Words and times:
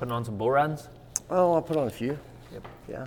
Putting 0.00 0.12
on 0.12 0.24
some 0.24 0.38
bull 0.38 0.50
runs? 0.50 0.88
Oh, 1.28 1.52
I'll 1.52 1.60
put 1.60 1.76
on 1.76 1.86
a 1.86 1.90
few. 1.90 2.18
Yep. 2.54 2.66
Yeah. 2.88 3.06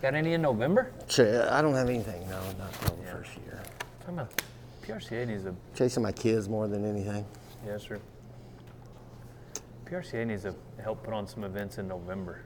Got 0.00 0.14
any 0.14 0.34
in 0.34 0.42
November? 0.42 0.92
Ch- 1.08 1.18
I 1.50 1.60
don't 1.60 1.74
have 1.74 1.88
anything. 1.88 2.22
No, 2.30 2.40
not 2.56 2.72
till 2.74 2.94
the 2.94 3.02
first 3.10 3.32
year. 3.44 3.60
Talking 3.98 4.14
about 4.14 4.42
PRCA 4.86 5.26
needs 5.26 5.44
a 5.44 5.56
Chasing 5.74 6.04
my 6.04 6.12
kids 6.12 6.48
more 6.48 6.68
than 6.68 6.84
anything. 6.84 7.26
yeah, 7.66 7.78
sure. 7.78 7.98
PRCA 9.86 10.24
needs 10.24 10.44
to 10.44 10.54
help 10.80 11.02
put 11.02 11.12
on 11.12 11.26
some 11.26 11.42
events 11.42 11.78
in 11.78 11.88
November. 11.88 12.42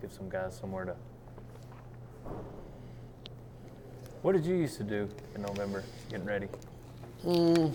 Give 0.00 0.10
some 0.10 0.30
guys 0.30 0.56
somewhere 0.58 0.86
to. 0.86 0.96
What 4.22 4.32
did 4.32 4.46
you 4.46 4.54
used 4.54 4.78
to 4.78 4.82
do 4.84 5.10
in 5.34 5.42
November, 5.42 5.84
getting 6.08 6.24
ready? 6.24 6.48
Mm. 7.22 7.74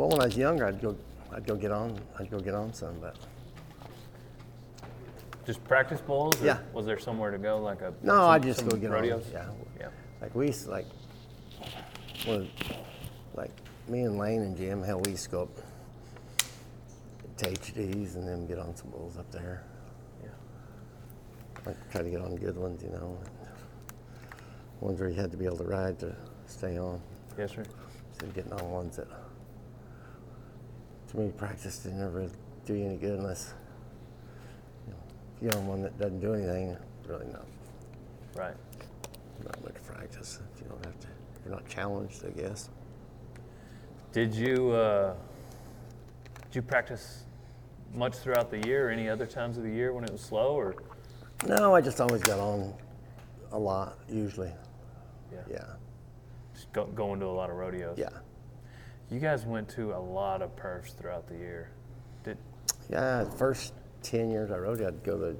Well, 0.00 0.08
when 0.08 0.22
I 0.22 0.24
was 0.24 0.36
younger, 0.38 0.64
I'd 0.64 0.80
go, 0.80 0.96
I'd 1.30 1.46
go 1.46 1.54
get 1.56 1.70
on, 1.72 2.00
I'd 2.18 2.30
go 2.30 2.40
get 2.40 2.54
on 2.54 2.72
some, 2.72 2.98
but 3.02 3.16
Just 5.44 5.62
practice 5.64 6.00
or 6.08 6.30
Yeah. 6.42 6.56
Was 6.72 6.86
there 6.86 6.98
somewhere 6.98 7.30
to 7.30 7.36
go, 7.36 7.58
like 7.58 7.82
a? 7.82 7.92
no, 8.02 8.14
some- 8.14 8.30
I'd 8.30 8.42
just 8.42 8.60
some 8.60 8.68
go 8.70 8.76
get 8.78 8.90
rodeos? 8.90 9.26
on. 9.26 9.32
Yeah. 9.32 9.48
Yeah. 9.78 9.88
Like 10.22 10.34
we 10.34 10.46
used 10.46 10.64
to, 10.64 10.70
like, 10.70 10.86
well, 12.26 12.46
like 13.34 13.50
me 13.88 14.04
and 14.04 14.16
Lane 14.16 14.40
and 14.40 14.56
Jim, 14.56 14.82
hell, 14.82 15.00
we 15.00 15.10
used 15.10 15.24
to 15.24 15.30
go 15.32 15.42
up 15.42 15.50
to 17.36 17.50
HDs 17.50 18.14
and 18.14 18.26
then 18.26 18.46
get 18.46 18.58
on 18.58 18.74
some 18.74 18.88
bulls 18.88 19.18
up 19.18 19.30
there. 19.30 19.64
Yeah. 20.22 20.30
Like 21.66 21.90
try 21.92 22.00
to 22.00 22.08
get 22.08 22.22
on 22.22 22.36
good 22.36 22.56
ones, 22.56 22.82
you 22.82 22.88
know. 22.88 23.18
Ones 24.80 24.98
where 24.98 25.10
you 25.10 25.20
had 25.20 25.30
to 25.30 25.36
be 25.36 25.44
able 25.44 25.58
to 25.58 25.64
ride 25.64 25.98
to 25.98 26.16
stay 26.46 26.78
on. 26.78 27.02
Yes, 27.36 27.50
sir. 27.50 27.64
Instead 28.12 28.28
of 28.30 28.34
getting 28.34 28.52
on 28.54 28.70
ones 28.70 28.96
that 28.96 29.06
to 31.10 31.18
me 31.18 31.30
practice 31.36 31.78
didn't 31.78 32.02
ever 32.02 32.28
do 32.66 32.74
you 32.74 32.86
any 32.86 32.96
good 32.96 33.18
unless 33.18 33.52
you 34.86 34.92
know, 34.92 34.98
if 35.36 35.42
you 35.42 35.48
get 35.48 35.56
on 35.58 35.66
one 35.66 35.82
that 35.82 35.98
doesn't 35.98 36.20
do 36.20 36.34
anything, 36.34 36.76
really 37.06 37.26
not 37.26 37.46
Right. 38.36 38.54
not 39.44 39.62
much 39.64 39.74
practice. 39.84 40.38
If 40.54 40.62
you 40.62 40.68
don't 40.68 40.84
have 40.84 40.98
to 41.00 41.06
you're 41.44 41.54
not 41.54 41.66
challenged, 41.68 42.24
I 42.24 42.30
guess. 42.30 42.68
Did 44.12 44.34
you 44.34 44.70
uh, 44.70 45.14
did 46.44 46.56
you 46.56 46.62
practice 46.62 47.24
much 47.94 48.14
throughout 48.16 48.50
the 48.50 48.58
year, 48.68 48.86
or 48.88 48.90
any 48.90 49.08
other 49.08 49.26
times 49.26 49.56
of 49.56 49.64
the 49.64 49.70
year 49.70 49.92
when 49.92 50.04
it 50.04 50.12
was 50.12 50.20
slow, 50.20 50.52
or 50.54 50.74
No, 51.48 51.74
I 51.74 51.80
just 51.80 52.00
always 52.00 52.22
got 52.22 52.38
on 52.38 52.72
a 53.50 53.58
lot, 53.58 53.98
usually. 54.08 54.52
yeah, 55.32 55.40
Yeah. 55.50 55.64
just 56.54 56.72
go, 56.72 56.86
going 56.86 57.18
to 57.20 57.26
a 57.26 57.28
lot 57.28 57.50
of 57.50 57.56
rodeos? 57.56 57.98
Yeah. 57.98 58.10
You 59.10 59.18
guys 59.18 59.44
went 59.44 59.68
to 59.70 59.92
a 59.92 59.98
lot 59.98 60.40
of 60.40 60.54
perfs 60.56 60.94
throughout 60.94 61.26
the 61.26 61.34
year. 61.34 61.70
Did 62.22 62.38
Yeah, 62.88 63.24
the 63.24 63.30
first 63.30 63.74
10 64.02 64.30
years 64.30 64.50
I 64.50 64.58
rode, 64.58 64.80
I'd 64.82 65.02
go 65.02 65.18
to 65.18 65.36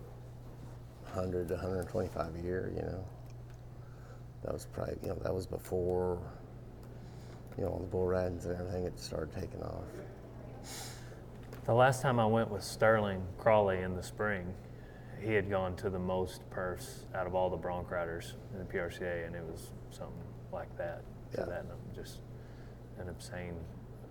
100 1.15 1.49
to 1.49 1.55
125 1.55 2.35
a 2.35 2.41
year, 2.43 2.73
you 2.75 2.83
know. 2.83 3.05
That 4.43 4.53
was 4.53 4.67
probably, 4.67 4.97
you 5.03 5.09
know, 5.11 5.17
that 5.23 5.35
was 5.35 5.47
before, 5.47 6.19
you 7.57 7.65
know, 7.65 7.71
all 7.71 7.79
the 7.79 7.87
bull 7.87 8.07
ridings 8.07 8.47
and 8.47 8.59
everything 8.59 8.85
had 8.85 8.99
started 8.99 9.33
taking 9.35 9.63
off. 9.63 9.85
the 11.67 11.75
last 11.75 12.03
time 12.03 12.19
I 12.19 12.27
went 12.27 12.51
with 12.51 12.65
Sterling 12.65 13.23
Crawley 13.39 13.83
in 13.83 13.95
the 13.95 14.03
spring, 14.03 14.53
he 15.21 15.33
had 15.35 15.49
gone 15.51 15.77
to 15.77 15.91
the 15.91 15.99
most 15.99 16.41
perfs 16.51 17.05
out 17.15 17.27
of 17.27 17.35
all 17.35 17.51
the 17.51 17.57
bronc 17.57 17.91
riders 17.91 18.35
in 18.53 18.59
the 18.59 18.65
PRCA, 18.65 19.27
and 19.27 19.37
it 19.37 19.45
was 19.45 19.71
something 19.91 20.15
like 20.53 20.75
that. 20.79 21.03
To 21.33 21.39
Yeah. 21.41 21.45
that 21.45 21.69
num- 21.69 21.77
just 21.95 22.21
an 23.01 23.09
obscene, 23.09 23.55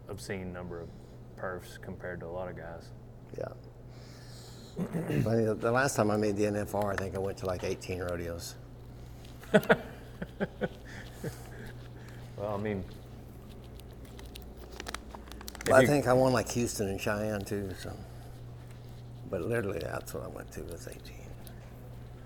obscene 0.10 0.52
number 0.52 0.82
of 0.82 0.90
perfs 1.40 1.82
compared 1.82 2.20
to 2.22 2.26
a 2.26 2.28
lot 2.28 2.50
of 2.50 2.58
guys. 2.58 2.90
Yeah. 3.38 3.46
but 5.24 5.62
the- 5.62 5.72
last 5.72 5.96
time 5.96 6.12
I 6.12 6.18
made 6.18 6.36
the 6.36 6.44
NFR, 6.46 6.94
I 6.94 6.96
think 6.96 7.16
I 7.16 7.20
went 7.20 7.38
to 7.40 7.46
like 7.46 7.64
18 7.64 8.02
rodeos. 8.02 8.56
Well, 12.38 12.56
I 12.56 12.58
mean, 12.58 12.86
I 15.74 15.82
you- 15.82 15.88
think 15.88 16.08
I 16.08 16.14
won 16.14 16.32
like 16.32 16.50
Houston 16.52 16.88
and 16.88 17.00
Cheyenne 17.00 17.44
too, 17.44 17.72
so. 17.78 17.92
But 19.30 19.42
literally, 19.42 19.80
that's 19.80 20.14
what 20.14 20.24
I 20.24 20.28
went 20.28 20.50
to 20.54 20.62
was 20.64 20.88
18. 20.88 21.02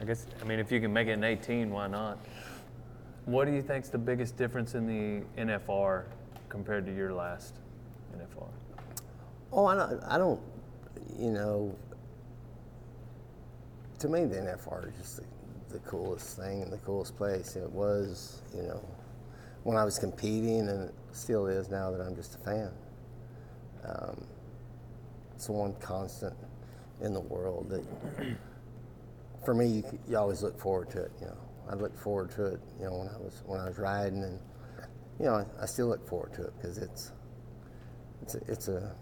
I 0.01 0.05
guess, 0.05 0.27
I 0.39 0.45
mean, 0.45 0.59
if 0.59 0.71
you 0.71 0.79
can 0.79 0.93
make 0.93 1.07
it 1.07 1.13
in 1.13 1.23
18, 1.23 1.71
why 1.71 1.87
not? 1.87 2.19
What 3.25 3.45
do 3.45 3.53
you 3.53 3.61
think's 3.63 3.89
the 3.89 3.97
biggest 3.97 4.37
difference 4.37 4.75
in 4.75 4.85
the 4.85 5.41
NFR 5.41 6.03
compared 6.53 6.85
to 6.85 6.95
your 6.95 7.11
last 7.11 7.55
NFR? 8.15 8.47
Oh, 9.51 9.65
I 9.65 9.73
don't, 9.73 10.03
I 10.03 10.19
don't, 10.19 10.39
you 11.17 11.31
know, 11.31 11.75
to 13.97 14.07
me, 14.07 14.25
the 14.25 14.35
NFR 14.35 14.87
is 14.87 14.95
just 14.95 15.17
the, 15.17 15.23
the 15.69 15.79
coolest 15.79 16.37
thing 16.37 16.61
and 16.61 16.71
the 16.71 16.77
coolest 16.77 17.17
place. 17.17 17.55
It 17.55 17.71
was, 17.71 18.43
you 18.55 18.61
know, 18.61 18.85
when 19.63 19.77
I 19.77 19.83
was 19.83 19.97
competing, 19.97 20.69
and 20.69 20.89
it 20.89 20.95
still 21.11 21.47
is 21.47 21.69
now 21.69 21.89
that 21.89 22.01
I'm 22.01 22.15
just 22.15 22.35
a 22.35 22.37
fan. 22.37 22.71
Um, 23.83 24.23
it's 25.33 25.47
the 25.47 25.53
one 25.53 25.73
constant 25.79 26.35
in 27.01 27.15
the 27.15 27.19
world 27.19 27.67
that, 27.71 27.83
for 29.43 29.55
me, 29.55 29.67
you, 29.67 29.99
you 30.07 30.17
always 30.19 30.43
look 30.43 30.59
forward 30.59 30.91
to 30.91 31.01
it. 31.01 31.11
You 31.19 31.27
know, 31.27 31.37
I 31.67 31.73
looked 31.73 31.97
forward 31.97 32.29
to 32.35 32.45
it. 32.45 32.59
You 32.77 32.85
know, 32.85 32.97
when 32.97 33.07
I 33.07 33.17
was 33.17 33.41
when 33.47 33.59
I 33.59 33.67
was 33.67 33.79
riding, 33.79 34.21
and 34.21 34.39
you 35.19 35.25
know, 35.25 35.45
I, 35.61 35.65
still 35.65 35.87
look 35.87 36.07
forward 36.07 36.33
to 36.33 36.43
it 36.43 36.53
because 36.57 36.77
it's 36.77 37.11
it's 38.21 38.35
a, 38.35 38.39
it's 38.47 38.67
a 38.67 38.95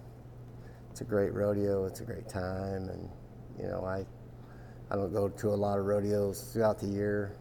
it's 0.89 1.01
a 1.01 1.03
great 1.03 1.33
rodeo. 1.33 1.85
It's 1.85 2.01
a 2.01 2.03
great 2.03 2.27
time, 2.27 2.89
and 2.89 3.09
you 3.59 3.67
know, 3.67 3.85
I 3.85 4.05
I 4.91 4.95
don't 4.95 5.13
go 5.13 5.29
to 5.29 5.47
a 5.49 5.55
lot 5.55 5.79
of 5.79 5.85
rodeos 5.85 6.51
throughout 6.51 6.79
the 6.79 6.87
year, 6.87 7.35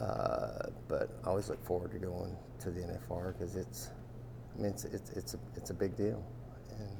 uh, 0.00 0.68
but 0.88 1.10
I 1.24 1.28
always 1.28 1.48
look 1.48 1.64
forward 1.64 1.92
to 1.92 1.98
going 1.98 2.36
to 2.60 2.70
the 2.70 2.80
NFR 2.80 3.38
because 3.38 3.56
it's 3.56 3.90
I 4.58 4.62
mean 4.62 4.72
it's 4.72 4.84
it's 4.84 5.10
it's 5.10 5.34
a 5.34 5.38
it's 5.56 5.70
a 5.70 5.74
big 5.74 5.96
deal, 5.96 6.24
and 6.78 6.96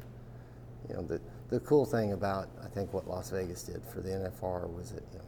you 0.88 0.94
know 0.94 1.03
the 1.03 1.20
the 1.48 1.60
cool 1.60 1.84
thing 1.84 2.12
about 2.12 2.48
I 2.64 2.69
think 2.69 2.92
what 2.92 3.09
Las 3.09 3.30
Vegas 3.30 3.64
did 3.64 3.82
for 3.92 4.00
the 4.00 4.10
NFR 4.10 4.72
was 4.72 4.92
it 4.92 5.03
you 5.12 5.19
know 5.19 5.25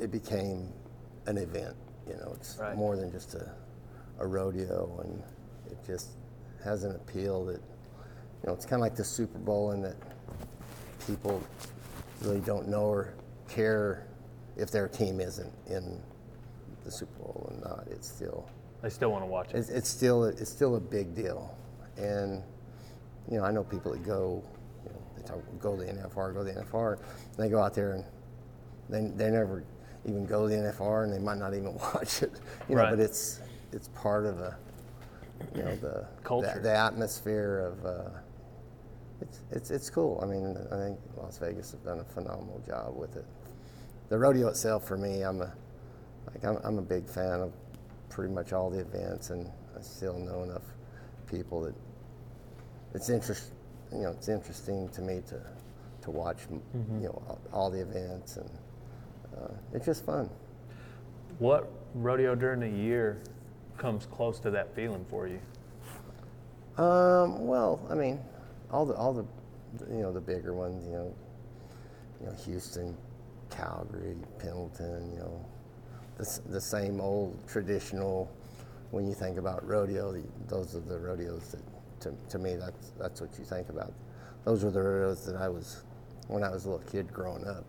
it 0.00 0.10
became 0.10 0.72
an 1.26 1.38
event. 1.38 1.76
You 2.08 2.14
know, 2.16 2.32
it's 2.34 2.56
Right. 2.58 2.76
more 2.76 2.96
than 2.96 3.10
just 3.12 3.34
a, 3.34 3.50
a 4.18 4.26
rodeo, 4.26 5.00
and 5.04 5.22
it 5.70 5.78
just 5.86 6.10
has 6.64 6.84
an 6.84 6.94
appeal 6.96 7.44
that 7.46 7.60
you 7.60 8.46
know 8.46 8.52
it's 8.54 8.64
kind 8.66 8.80
of 8.80 8.82
like 8.82 8.96
the 8.96 9.04
Super 9.04 9.38
Bowl 9.38 9.72
in 9.72 9.82
that 9.82 9.96
people 11.06 11.42
really 12.22 12.40
don't 12.40 12.68
know 12.68 12.84
or 12.84 13.14
care 13.48 14.06
if 14.56 14.70
their 14.70 14.88
team 14.88 15.20
isn't 15.20 15.52
in 15.68 16.00
the 16.84 16.90
Super 16.90 17.18
Bowl 17.22 17.48
or 17.50 17.68
not. 17.68 17.86
It's 17.90 18.08
still 18.08 18.48
They 18.82 18.90
still 18.90 19.10
want 19.12 19.22
to 19.22 19.26
watch 19.26 19.50
it. 19.50 19.56
it's, 19.58 19.68
it's 19.70 19.88
still 19.88 20.24
it's 20.24 20.50
still 20.50 20.76
a 20.76 20.80
big 20.80 21.14
deal, 21.14 21.56
and 21.96 22.42
you 23.30 23.38
know 23.38 23.44
I 23.44 23.52
know 23.52 23.62
people 23.64 23.92
that 23.92 24.04
go, 24.04 24.42
you 24.84 24.90
know, 24.90 25.00
they 25.16 25.22
talk, 25.22 25.38
go 25.60 25.76
to 25.76 25.82
the 25.84 25.92
NFR, 25.92 26.34
go 26.34 26.44
to 26.44 26.52
the 26.52 26.60
NFR, 26.60 26.94
and 26.98 27.36
they 27.38 27.48
go 27.48 27.60
out 27.60 27.74
there 27.74 27.92
and 27.92 28.04
they 28.88 29.24
they 29.24 29.30
never 29.30 29.64
even 30.04 30.26
go 30.26 30.48
to 30.48 30.48
the 30.48 30.56
NFR, 30.60 31.04
and 31.04 31.12
they 31.12 31.18
might 31.18 31.38
not 31.38 31.54
even 31.54 31.74
watch 31.94 32.22
it, 32.22 32.32
you 32.68 32.74
know. 32.74 32.82
Right. 32.82 32.90
But 32.90 33.00
it's 33.00 33.40
it's 33.72 33.88
part 33.88 34.26
of 34.26 34.40
a 34.40 34.56
you 35.54 35.62
know 35.62 35.76
the 35.76 36.06
Culture. 36.24 36.52
the, 36.54 36.60
the 36.60 36.76
atmosphere 36.76 37.72
of. 37.72 37.86
Uh, 37.86 38.10
it's, 39.20 39.40
it's, 39.52 39.70
it's 39.70 39.88
cool. 39.90 40.18
I 40.20 40.26
mean, 40.26 40.56
I 40.72 40.76
think 40.76 40.98
Las 41.16 41.38
Vegas 41.38 41.70
has 41.70 41.80
done 41.80 42.00
a 42.00 42.04
phenomenal 42.04 42.60
job 42.66 42.96
with 42.96 43.16
it. 43.16 43.24
The 44.08 44.18
rodeo 44.18 44.48
itself, 44.48 44.84
for 44.84 44.96
me, 44.96 45.22
I'm 45.22 45.40
a 45.40 45.52
like 46.26 46.44
I'm, 46.44 46.58
I'm 46.64 46.78
a 46.78 46.82
big 46.82 47.08
fan 47.08 47.40
of 47.40 47.52
pretty 48.08 48.32
much 48.32 48.52
all 48.52 48.68
the 48.70 48.80
events, 48.80 49.30
and 49.30 49.48
I 49.78 49.80
still 49.80 50.18
know 50.18 50.42
enough 50.42 50.64
people 51.30 51.60
that 51.62 51.74
it's 52.94 53.10
interest. 53.10 53.52
You 53.92 54.02
know, 54.02 54.10
it's 54.10 54.28
interesting 54.28 54.88
to 54.90 55.02
me 55.02 55.22
to 55.28 55.40
to 56.02 56.10
watch. 56.10 56.38
m 56.50 56.60
You 57.00 57.08
know, 57.08 57.22
all, 57.28 57.40
all 57.52 57.70
the 57.70 57.80
events, 57.80 58.36
and 58.36 58.50
uh, 59.40 59.48
it's 59.72 59.86
just 59.86 60.04
fun. 60.04 60.28
What 61.38 61.70
rodeo 61.94 62.34
during 62.34 62.60
the 62.60 62.68
year 62.68 63.20
comes 63.78 64.06
close 64.06 64.38
to 64.40 64.50
that 64.50 64.74
feeling 64.74 65.04
for 65.08 65.26
you? 65.26 65.40
Um, 66.82 67.46
well, 67.46 67.80
I 67.90 67.94
mean, 67.94 68.20
all 68.70 68.86
the 68.86 68.94
all 68.94 69.12
the 69.12 69.24
you 69.90 70.02
know 70.02 70.12
the 70.12 70.20
bigger 70.20 70.54
ones, 70.54 70.84
you 70.86 70.92
know, 70.92 71.14
you 72.20 72.26
know 72.26 72.32
Houston, 72.44 72.96
Calgary, 73.50 74.16
Pendleton, 74.38 75.12
you 75.12 75.18
know, 75.18 75.44
the 76.16 76.40
the 76.50 76.60
same 76.60 77.00
old 77.00 77.36
traditional. 77.48 78.30
When 78.90 79.06
you 79.06 79.14
think 79.14 79.38
about 79.38 79.66
rodeo, 79.66 80.12
the, 80.12 80.22
those 80.48 80.76
are 80.76 80.80
the 80.80 80.98
rodeos 80.98 81.52
that, 81.52 81.62
to, 82.00 82.14
to 82.28 82.38
me, 82.38 82.56
that's 82.56 82.90
that's 82.98 83.20
what 83.22 83.30
you 83.38 83.44
think 83.44 83.70
about. 83.70 83.92
Those 84.44 84.64
were 84.64 84.70
the 84.70 84.82
rodeos 84.82 85.24
that 85.24 85.36
I 85.36 85.48
was 85.48 85.82
when 86.28 86.42
I 86.42 86.50
was 86.50 86.66
a 86.66 86.70
little 86.70 86.86
kid 86.86 87.12
growing 87.12 87.46
up. 87.46 87.64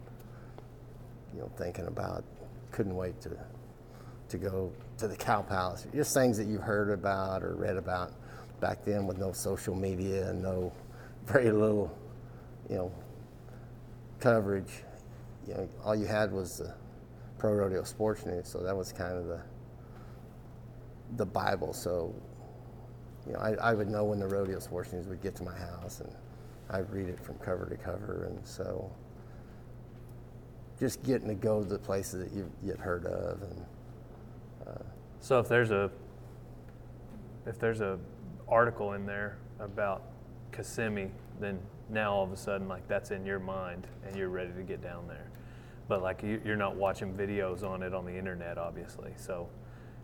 You 1.34 1.42
know, 1.42 1.52
thinking 1.58 1.88
about, 1.88 2.24
couldn't 2.72 2.96
wait 2.96 3.20
to 3.22 3.38
to 4.30 4.38
go 4.38 4.72
to 4.98 5.08
the 5.08 5.16
Cow 5.16 5.42
Palace, 5.42 5.86
just 5.94 6.14
things 6.14 6.38
that 6.38 6.48
you've 6.48 6.62
heard 6.62 6.90
about 6.90 7.44
or 7.44 7.56
read 7.56 7.78
about 7.78 8.14
back 8.60 8.84
then 8.84 9.06
with 9.06 9.18
no 9.18 9.32
social 9.32 9.76
media 9.76 10.30
and 10.30 10.42
no 10.42 10.72
very 11.26 11.52
little, 11.52 11.96
you 12.70 12.76
know, 12.76 12.92
coverage. 14.20 14.84
You 15.48 15.54
know, 15.56 15.70
all 15.84 15.96
you 15.96 16.06
had 16.06 16.32
was 16.32 16.58
the 16.58 16.74
pro 17.38 17.54
rodeo 17.54 17.84
sports 17.84 18.26
news, 18.26 18.48
so 18.48 18.60
that 18.60 18.76
was 18.76 18.92
kind 18.92 19.18
of 19.18 19.28
the 19.28 19.42
the 21.18 21.26
Bible. 21.26 21.74
So, 21.74 22.16
you 23.28 23.34
know, 23.34 23.40
I, 23.40 23.54
I 23.56 23.74
would 23.74 23.90
know 23.90 24.06
when 24.06 24.20
the 24.20 24.28
rodeo 24.28 24.60
sports 24.60 24.94
news 24.94 25.08
would 25.08 25.22
get 25.22 25.36
to 25.36 25.44
my 25.44 25.56
house, 25.56 26.00
and 26.00 26.12
I'd 26.70 26.90
read 26.90 27.10
it 27.10 27.20
from 27.20 27.38
cover 27.40 27.68
to 27.68 27.76
cover, 27.76 28.26
and 28.30 28.48
so 28.48 28.90
just 30.80 31.04
getting 31.04 31.28
to 31.28 31.36
go 31.36 31.62
to 31.64 31.70
the 31.70 31.80
places 31.80 32.24
that 32.24 32.36
you've, 32.36 32.50
you'd 32.64 32.80
heard 32.80 33.06
of, 33.06 33.42
and 33.42 33.66
So 35.20 35.40
if 35.40 35.48
there's 35.48 35.72
a 35.72 35.90
if 37.46 37.58
there's 37.58 37.80
a 37.80 37.98
article 38.48 38.94
in 38.94 39.06
there 39.06 39.38
about 39.60 40.04
Kissimmee, 40.52 41.12
then 41.40 41.60
now 41.90 42.14
all 42.14 42.24
of 42.26 42.32
a 42.34 42.38
sudden 42.38 42.68
like 42.68 42.86
that's 42.90 43.12
in 43.12 43.26
your 43.26 43.40
mind 43.40 43.88
and 44.06 44.16
you're 44.18 44.28
ready 44.30 44.52
to 44.52 44.64
get 44.64 44.82
down 44.82 45.08
there. 45.08 45.28
But 45.88 46.02
like 46.02 46.24
you, 46.24 46.42
you're 46.44 46.58
not 46.58 46.76
watching 46.76 47.14
videos 47.14 47.64
on 47.64 47.84
it 47.84 47.94
on 47.94 48.06
the 48.06 48.14
internet, 48.18 48.58
obviously. 48.58 49.12
So 49.16 49.48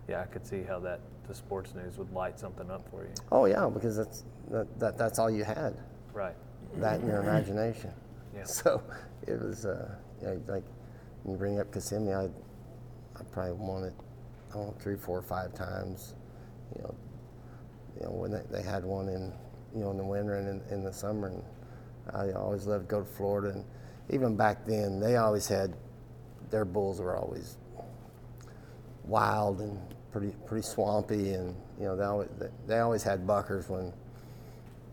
yeah, 0.08 0.22
I 0.22 0.24
could 0.24 0.46
see 0.46 0.62
how 0.62 0.78
that 0.80 1.00
the 1.28 1.34
sports 1.34 1.74
news 1.74 1.98
would 1.98 2.12
light 2.12 2.38
something 2.40 2.70
up 2.70 2.88
for 2.90 3.04
you. 3.04 3.12
oh 3.30 3.44
yeah, 3.44 3.68
because 3.68 3.96
that's 3.98 4.24
that, 4.50 4.80
that 4.80 4.96
that's 4.96 5.18
all 5.18 5.30
you 5.30 5.44
had. 5.44 5.76
Right. 6.14 6.34
that 6.76 7.00
in 7.00 7.06
your 7.08 7.20
imagination. 7.22 7.92
Yeah. 8.34 8.42
So 8.44 8.82
it 9.26 9.38
was, 9.40 9.66
uh, 9.66 9.94
know, 10.26 10.42
like 10.46 10.64
you 11.26 11.36
bring 11.36 11.60
up 11.60 11.72
Kissimmee, 11.72 12.12
I, 12.12 12.24
I 12.24 13.22
probably 13.32 13.52
won 13.52 13.84
it, 13.84 13.94
I 14.52 14.56
know, 14.56 14.74
three, 14.80 14.96
four, 14.96 15.22
five 15.22 15.54
times. 15.54 16.14
You 16.76 16.82
know, 16.82 16.94
you 17.96 18.06
know 18.06 18.10
when 18.12 18.30
they, 18.30 18.42
they 18.50 18.62
had 18.62 18.84
one 18.84 19.08
in, 19.08 19.32
you 19.74 19.84
know, 19.84 19.90
in 19.90 19.96
the 19.96 20.04
winter 20.04 20.36
and 20.36 20.48
in, 20.48 20.74
in 20.74 20.84
the 20.84 20.92
summer, 20.92 21.28
and 21.28 21.42
I 22.12 22.32
always 22.32 22.66
loved 22.66 22.88
to 22.88 22.90
go 22.90 23.00
to 23.00 23.06
Florida. 23.06 23.50
And 23.50 23.64
even 24.10 24.36
back 24.36 24.64
then, 24.64 25.00
they 25.00 25.16
always 25.16 25.46
had 25.46 25.74
their 26.50 26.64
bulls 26.64 27.00
were 27.00 27.16
always 27.16 27.56
wild 29.04 29.60
and 29.60 29.78
pretty 30.12 30.34
pretty 30.46 30.66
swampy, 30.66 31.34
and 31.34 31.54
you 31.78 31.84
know 31.84 31.96
they 31.96 32.04
always 32.04 32.28
they 32.66 32.78
always 32.78 33.02
had 33.02 33.26
buckers 33.26 33.68
when 33.68 33.92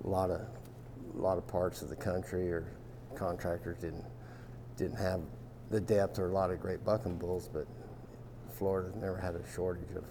a 0.03 0.07
lot 0.07 0.29
of 0.29 0.41
a 0.41 1.21
lot 1.21 1.37
of 1.37 1.47
parts 1.47 1.81
of 1.81 1.89
the 1.89 1.95
country 1.95 2.51
or 2.51 2.65
contractors 3.15 3.77
didn't 3.79 4.05
didn't 4.77 4.97
have 4.97 5.21
the 5.69 5.81
depth 5.81 6.19
or 6.19 6.29
a 6.29 6.33
lot 6.33 6.51
of 6.51 6.61
great 6.61 6.83
bucking 6.85 7.17
bulls, 7.17 7.49
but 7.51 7.67
Florida's 8.57 8.95
never 8.95 9.17
had 9.17 9.35
a 9.35 9.41
shortage 9.53 9.95
of, 9.95 10.05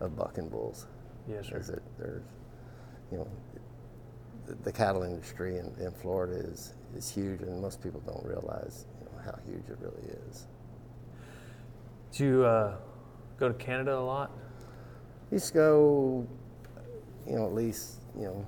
of 0.00 0.16
bucking 0.16 0.48
bulls. 0.48 0.86
Yes, 1.28 1.46
sir. 1.46 1.58
It 1.58 1.82
there's 1.98 2.24
you 3.12 3.18
know 3.18 3.28
the, 4.46 4.54
the 4.64 4.72
cattle 4.72 5.02
industry 5.02 5.58
in, 5.58 5.72
in 5.78 5.92
Florida 5.92 6.34
is 6.48 6.74
is 6.96 7.10
huge 7.10 7.42
and 7.42 7.60
most 7.60 7.82
people 7.82 8.00
don't 8.06 8.24
realize 8.24 8.86
you 9.00 9.06
know, 9.06 9.22
how 9.22 9.38
huge 9.46 9.68
it 9.68 9.78
really 9.80 10.08
is. 10.28 10.46
Do 12.12 12.24
you 12.24 12.44
uh, 12.44 12.76
go 13.38 13.48
to 13.48 13.54
Canada 13.54 13.96
a 13.96 14.00
lot? 14.00 14.30
used 15.30 15.48
to 15.48 15.54
go, 15.54 16.26
you 17.26 17.36
know, 17.36 17.46
at 17.46 17.54
least, 17.54 18.00
you 18.16 18.24
know, 18.24 18.46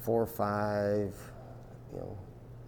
four 0.00 0.22
or 0.22 0.26
five, 0.26 1.14
you 1.92 1.98
know, 1.98 2.18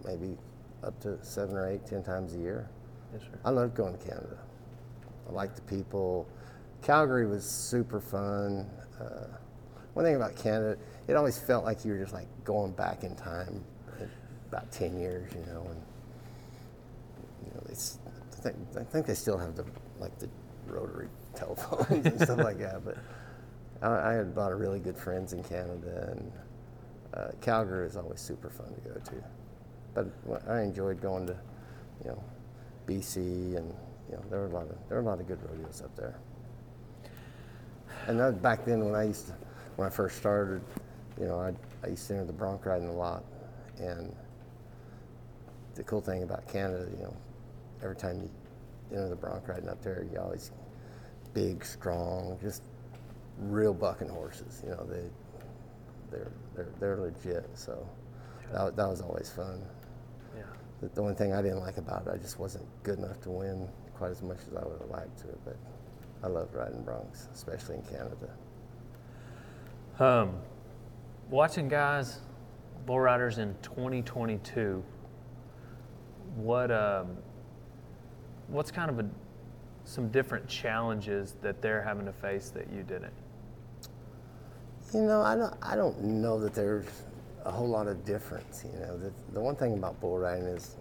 maybe 0.05 0.37
up 0.87 0.99
to 1.01 1.23
seven 1.23 1.55
or 1.55 1.69
eight, 1.69 1.85
ten 1.85 2.01
times 2.01 2.33
a 2.33 2.37
year. 2.37 2.69
Yes, 3.13 3.21
sir. 3.23 3.37
I 3.45 3.49
love 3.51 3.73
going 3.75 3.97
to 3.97 4.03
Canada. 4.03 4.37
I 5.29 5.31
like 5.33 5.55
the 5.55 5.61
people. 5.61 6.27
Calgary 6.81 7.27
was 7.27 7.43
super 7.43 7.99
fun. 7.99 8.69
Uh, 8.99 9.27
one 9.93 10.05
thing 10.05 10.15
about 10.15 10.35
Canada, 10.35 10.77
it 11.07 11.15
always 11.15 11.37
felt 11.37 11.65
like 11.65 11.83
you 11.83 11.91
were 11.91 11.99
just 11.99 12.13
like 12.13 12.27
going 12.43 12.71
back 12.71 13.03
in 13.03 13.15
time 13.15 13.63
about 14.49 14.71
10 14.71 14.97
years, 14.97 15.31
you 15.33 15.41
know, 15.51 15.67
and 15.69 15.81
you 17.45 17.51
know, 17.53 17.61
they, 17.65 17.73
s- 17.73 17.99
I 18.31 18.35
think, 18.41 18.55
I 18.79 18.83
think 18.83 19.05
they 19.05 19.13
still 19.13 19.37
have 19.37 19.55
the, 19.55 19.65
like 19.99 20.17
the 20.19 20.29
rotary 20.67 21.09
telephones 21.35 22.05
and 22.05 22.21
stuff 22.21 22.37
like 22.39 22.59
that, 22.59 22.85
but 22.85 22.97
I, 23.81 24.11
I 24.11 24.13
had 24.13 24.27
a 24.27 24.39
lot 24.39 24.53
of 24.53 24.59
really 24.59 24.79
good 24.79 24.97
friends 24.97 25.33
in 25.33 25.43
Canada 25.43 26.09
and 26.15 26.31
uh, 27.13 27.27
Calgary 27.41 27.87
is 27.87 27.97
always 27.97 28.21
super 28.21 28.49
fun 28.49 28.73
to 28.73 28.81
go 28.89 28.93
to. 28.99 29.23
But 29.97 30.47
I 30.47 30.61
enjoyed 30.61 31.01
going 31.01 31.25
to, 31.25 31.35
you 32.03 32.11
know, 32.11 32.23
BC 32.85 33.57
and, 33.57 33.73
you 34.09 34.15
know, 34.15 34.23
there 34.29 34.41
were 34.41 34.45
a 34.45 34.49
lot 34.49 34.69
of, 34.69 34.77
there 34.87 34.97
were 34.97 35.03
a 35.03 35.05
lot 35.05 35.19
of 35.19 35.27
good 35.27 35.39
rodeos 35.49 35.81
up 35.81 35.95
there. 35.95 36.19
And 38.05 38.19
that 38.19 38.41
back 38.41 38.63
then 38.63 38.85
when 38.85 38.93
I 38.93 39.05
used 39.05 39.27
to, 39.27 39.33
when 39.75 39.87
I 39.87 39.89
first 39.89 40.17
started, 40.17 40.61
you 41.19 41.25
know, 41.25 41.39
I, 41.39 41.53
I 41.83 41.89
used 41.89 42.07
to 42.07 42.13
enter 42.13 42.25
the 42.25 42.33
bronc 42.33 42.65
riding 42.65 42.89
a 42.89 42.93
lot. 42.93 43.23
And 43.79 44.15
the 45.73 45.83
cool 45.83 46.01
thing 46.01 46.21
about 46.21 46.47
Canada, 46.47 46.87
you 46.95 47.03
know, 47.03 47.17
every 47.81 47.95
time 47.95 48.21
you 48.21 48.29
enter 48.95 49.09
the 49.09 49.15
bronc 49.15 49.47
riding 49.47 49.67
up 49.67 49.81
there, 49.81 50.05
you 50.11 50.19
always 50.19 50.51
big, 51.33 51.65
strong, 51.65 52.37
just 52.39 52.61
real 53.39 53.73
bucking 53.73 54.09
horses. 54.09 54.61
You 54.63 54.71
know, 54.71 54.85
they 54.85 55.09
they're 56.11 56.31
they're 56.55 56.69
they're 56.79 56.97
legit. 56.97 57.49
So 57.55 57.87
that, 58.51 58.75
that 58.75 58.87
was 58.87 59.01
always 59.01 59.29
fun. 59.29 59.63
The, 60.81 61.01
only 61.01 61.15
thing 61.15 61.33
I 61.33 61.41
didn't 61.41 61.59
like 61.59 61.77
about 61.77 62.05
it, 62.05 62.11
I 62.13 62.17
just 62.17 62.39
wasn't 62.39 62.65
good 62.83 62.99
enough 62.99 63.19
to 63.21 63.31
win 63.31 63.67
quite 63.95 64.11
as 64.11 64.21
much 64.21 64.37
as 64.47 64.55
I 64.55 64.63
would 64.63 64.79
have 64.79 64.89
liked 64.89 65.17
to. 65.19 65.27
But 65.43 65.57
I 66.23 66.27
loved 66.27 66.53
riding 66.53 66.83
broncs, 66.83 67.31
especially 67.33 67.75
in 67.75 67.81
Canada. 67.83 68.29
Um, 69.99 70.37
watching 71.29 71.67
guys, 71.67 72.19
bull 72.85 72.99
riders 72.99 73.39
in 73.39 73.55
2022, 73.63 74.83
what 76.35 76.69
um, 76.71 77.17
what's 78.47 78.71
kind 78.71 78.91
of 78.91 78.99
a, 78.99 79.09
some 79.85 80.09
different 80.09 80.47
challenges 80.47 81.35
that 81.41 81.61
they're 81.61 81.81
having 81.81 82.05
to 82.05 82.13
face 82.13 82.49
that 82.49 82.71
you 82.71 82.83
didn't? 82.83 83.13
You 84.93 85.01
know, 85.01 85.21
I 85.21 85.35
don't, 85.35 85.53
I 85.61 85.75
don't 85.75 86.01
know 86.01 86.39
that 86.39 86.53
there's 86.53 86.85
a 87.47 87.51
whole 87.51 87.67
lot 87.67 87.87
of 87.87 88.03
difference. 88.05 88.65
You 88.71 88.79
know, 88.79 88.97
the, 88.97 89.11
the 89.33 89.39
one 89.39 89.55
thing 89.55 89.73
about 89.73 89.99
bull 90.01 90.19
riding 90.19 90.45
is 90.45 90.75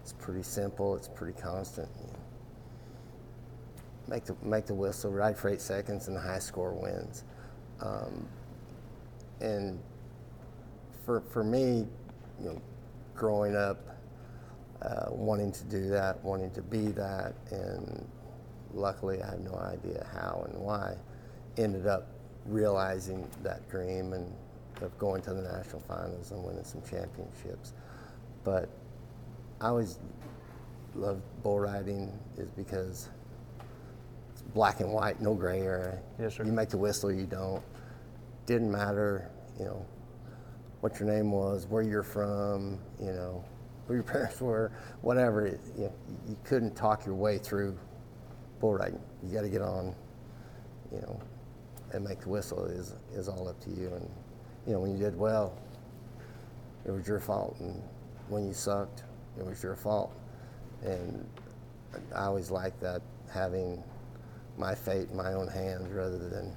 it's 0.00 0.12
pretty 0.12 0.44
simple, 0.44 0.94
it's 0.96 1.08
pretty 1.08 1.38
constant. 1.38 1.88
You 2.00 2.06
know, 2.06 2.18
make 4.06 4.24
the 4.24 4.36
make 4.42 4.66
the 4.66 4.74
whistle, 4.74 5.10
ride 5.12 5.36
for 5.36 5.50
eight 5.50 5.60
seconds, 5.60 6.06
and 6.06 6.16
the 6.16 6.20
high 6.20 6.38
score 6.38 6.72
wins. 6.72 7.24
Um, 7.80 8.28
and 9.40 9.80
for 11.04 11.20
for 11.20 11.42
me, 11.42 11.86
you 12.40 12.46
know, 12.46 12.62
growing 13.16 13.56
up, 13.56 13.78
uh, 14.82 15.06
wanting 15.10 15.50
to 15.50 15.64
do 15.64 15.88
that, 15.88 16.22
wanting 16.24 16.52
to 16.52 16.62
be 16.62 16.86
that, 16.92 17.34
and 17.50 18.08
luckily 18.72 19.20
I 19.20 19.30
had 19.30 19.40
no 19.40 19.56
idea 19.56 20.06
how 20.12 20.46
and 20.48 20.60
why. 20.60 20.96
Ended 21.56 21.88
up 21.88 22.06
realizing 22.46 23.28
that 23.42 23.68
dream 23.68 24.12
and 24.12 24.32
of 24.82 24.96
going 24.98 25.22
to 25.22 25.34
the 25.34 25.42
national 25.42 25.80
finals 25.80 26.30
and 26.30 26.42
winning 26.42 26.64
some 26.64 26.82
championships. 26.82 27.72
But 28.44 28.68
I 29.60 29.68
always 29.68 29.98
loved 30.94 31.22
bull 31.42 31.60
riding 31.60 32.12
is 32.36 32.50
because 32.50 33.08
it's 34.32 34.42
black 34.42 34.80
and 34.80 34.92
white, 34.92 35.20
no 35.20 35.34
gray 35.34 35.60
area. 35.60 35.98
Yes, 36.18 36.36
sir. 36.36 36.44
You 36.44 36.52
make 36.52 36.68
the 36.68 36.78
whistle, 36.78 37.12
you 37.12 37.26
don't. 37.26 37.62
Didn't 38.46 38.70
matter, 38.70 39.30
you 39.58 39.66
know, 39.66 39.84
what 40.80 40.98
your 40.98 41.08
name 41.08 41.32
was, 41.32 41.66
where 41.66 41.82
you're 41.82 42.02
from, 42.02 42.78
you 43.00 43.12
know, 43.12 43.44
who 43.88 43.94
your 43.94 44.02
parents 44.02 44.40
were, 44.40 44.70
whatever. 45.00 45.46
It, 45.46 45.60
you, 45.76 45.84
know, 45.84 45.92
you 46.28 46.36
couldn't 46.44 46.76
talk 46.76 47.06
your 47.06 47.14
way 47.14 47.38
through 47.38 47.76
bull 48.60 48.74
riding. 48.74 49.00
You 49.22 49.34
got 49.34 49.42
to 49.42 49.48
get 49.48 49.62
on, 49.62 49.94
you 50.92 51.00
know, 51.00 51.20
and 51.92 52.04
make 52.04 52.20
the 52.20 52.28
whistle 52.28 52.64
is 52.66 52.94
is 53.14 53.28
all 53.28 53.48
up 53.48 53.58
to 53.60 53.70
you. 53.70 53.92
And 53.94 54.08
you 54.68 54.74
know, 54.74 54.80
when 54.80 54.92
you 54.92 54.98
did 54.98 55.18
well, 55.18 55.56
it 56.84 56.90
was 56.90 57.08
your 57.08 57.20
fault, 57.20 57.56
and 57.58 57.82
when 58.28 58.46
you 58.46 58.52
sucked, 58.52 59.02
it 59.38 59.46
was 59.46 59.62
your 59.62 59.74
fault. 59.74 60.14
And 60.84 61.26
I 62.14 62.24
always 62.24 62.50
liked 62.50 62.78
that 62.82 63.00
having 63.32 63.82
my 64.58 64.74
fate 64.74 65.08
in 65.08 65.16
my 65.16 65.32
own 65.32 65.48
hands 65.48 65.90
rather 65.90 66.18
than 66.18 66.54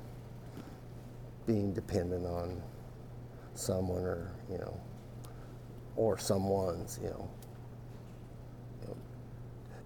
being 1.47 1.73
dependent 1.73 2.25
on 2.25 2.61
someone 3.53 4.03
or 4.03 4.31
you 4.49 4.57
know 4.57 4.77
or 5.95 6.17
someone's 6.17 6.99
you 7.01 7.09
know, 7.09 7.29
you 8.81 8.87
know 8.87 8.97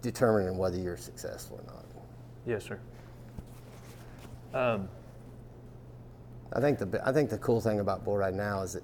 determining 0.01 0.57
whether 0.57 0.77
you're 0.77 0.97
successful 0.97 1.59
or 1.59 1.73
not. 1.73 1.85
Yes, 2.45 2.63
sir. 2.63 2.79
Um, 4.53 4.87
I 6.55 6.61
think 6.61 6.79
the 6.79 7.01
I 7.05 7.11
think 7.11 7.29
the 7.29 7.37
cool 7.37 7.61
thing 7.61 7.81
about 7.81 8.05
bull 8.05 8.17
ride 8.17 8.33
now 8.33 8.61
is 8.63 8.73
that 8.73 8.83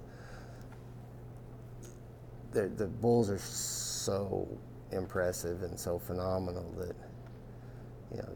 the 2.52 2.68
the 2.68 2.86
bulls 2.86 3.30
are 3.30 3.38
so 3.38 4.46
impressive 4.92 5.62
and 5.62 5.78
so 5.78 5.98
phenomenal 5.98 6.70
that 6.78 6.94
you 8.10 8.18
know 8.18 8.28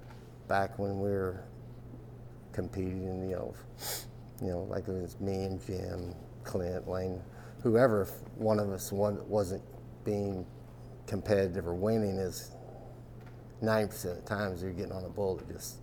back 0.49 0.79
when 0.79 1.01
we 1.01 1.11
were 1.11 1.45
competing, 2.53 3.29
you 3.29 3.37
know, 3.37 3.55
you 4.41 4.49
know, 4.49 4.61
like 4.63 4.89
it 4.89 4.93
was 4.93 5.21
me 5.21 5.45
and 5.45 5.65
Jim, 5.67 6.15
Clint, 6.45 6.89
Lane, 6.89 7.21
whoever. 7.63 8.07
One 8.37 8.59
of 8.59 8.71
us 8.71 8.91
one, 8.93 9.19
wasn't 9.29 9.63
being 10.05 10.47
competitive 11.07 11.67
or 11.69 11.75
winning, 11.75 12.17
is 12.17 12.53
ninety 13.61 13.91
percent 13.91 14.19
of 14.19 14.25
the 14.25 14.29
times 14.29 14.63
you're 14.63 14.73
getting 14.73 14.93
on 14.93 15.05
a 15.05 15.09
bull 15.11 15.37
that 15.37 15.49
just 15.53 15.77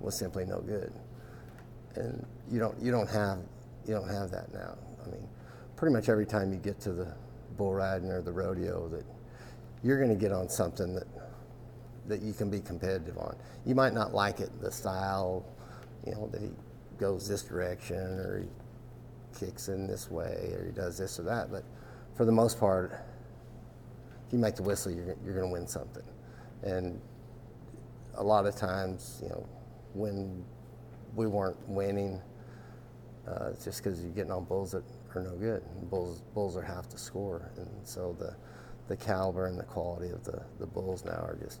was 0.00 0.16
simply 0.16 0.46
no 0.46 0.60
good, 0.60 0.92
and 1.96 2.24
you 2.50 2.58
don't 2.58 2.80
you 2.80 2.90
don't 2.90 3.08
have 3.08 3.38
you 3.86 3.94
don't 3.94 4.08
have 4.08 4.30
that 4.30 4.52
now. 4.52 4.76
I 5.04 5.10
mean, 5.10 5.26
pretty 5.76 5.94
much 5.94 6.08
every 6.08 6.26
time 6.26 6.52
you 6.52 6.58
get 6.58 6.80
to 6.80 6.92
the 6.92 7.14
bull 7.56 7.74
riding 7.74 8.10
or 8.10 8.22
the 8.22 8.32
rodeo, 8.32 8.88
that 8.88 9.04
you're 9.82 9.98
going 9.98 10.10
to 10.10 10.20
get 10.20 10.32
on 10.32 10.48
something 10.48 10.94
that 10.94 11.06
that 12.06 12.22
you 12.22 12.32
can 12.32 12.50
be 12.50 12.60
competitive 12.60 13.18
on. 13.18 13.36
You 13.64 13.74
might 13.74 13.92
not 13.92 14.14
like 14.14 14.40
it, 14.40 14.50
the 14.60 14.70
style, 14.70 15.44
you 16.06 16.12
know, 16.12 16.28
that 16.28 16.40
he 16.40 16.50
goes 16.98 17.28
this 17.28 17.42
direction 17.42 17.96
or 17.96 18.42
he 18.42 19.46
kicks 19.46 19.68
in 19.68 19.86
this 19.86 20.10
way 20.10 20.52
or 20.56 20.66
he 20.66 20.72
does 20.72 20.96
this 20.96 21.18
or 21.18 21.24
that, 21.24 21.50
but 21.50 21.64
for 22.16 22.24
the 22.24 22.32
most 22.32 22.58
part, 22.58 22.92
if 24.26 24.32
you 24.32 24.38
make 24.38 24.56
the 24.56 24.62
whistle, 24.62 24.92
you're, 24.92 25.16
you're 25.24 25.34
going 25.34 25.46
to 25.46 25.52
win 25.52 25.66
something. 25.66 26.02
And 26.62 27.00
a 28.14 28.22
lot 28.22 28.46
of 28.46 28.56
times, 28.56 29.20
you 29.22 29.28
know, 29.28 29.46
when 29.92 30.44
we 31.16 31.26
weren't 31.26 31.58
winning, 31.68 32.20
uh, 33.26 33.50
just 33.62 33.82
because 33.82 34.02
you're 34.02 34.12
getting 34.12 34.30
on 34.30 34.44
bulls 34.44 34.72
that 34.72 34.84
are 35.14 35.22
no 35.22 35.34
good. 35.34 35.62
Bulls, 35.90 36.22
bulls 36.34 36.56
are 36.56 36.62
half 36.62 36.88
the 36.88 36.98
score, 36.98 37.50
and 37.56 37.68
so 37.82 38.14
the 38.18 38.34
the 38.88 38.96
caliber 38.96 39.46
and 39.46 39.58
the 39.58 39.64
quality 39.64 40.10
of 40.10 40.22
the, 40.22 40.40
the 40.60 40.66
bulls 40.66 41.04
now 41.04 41.10
are 41.10 41.36
just 41.42 41.58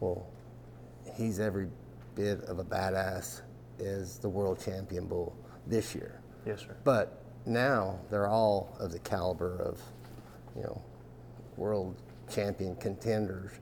Well, 0.00 0.26
he's 1.14 1.38
every 1.40 1.68
bit 2.14 2.42
of 2.44 2.58
a 2.58 2.64
badass 2.64 3.40
as 3.80 4.18
the 4.18 4.28
world 4.28 4.60
champion 4.60 5.06
bull 5.06 5.34
this 5.66 5.94
year. 5.94 6.20
Yes, 6.46 6.60
sir. 6.60 6.76
But 6.84 7.22
now 7.46 7.98
they're 8.10 8.28
all 8.28 8.76
of 8.78 8.92
the 8.92 8.98
caliber 9.00 9.56
of, 9.60 9.80
you 10.56 10.62
know, 10.62 10.82
world 11.56 11.96
champion 12.32 12.76
contenders 12.76 13.52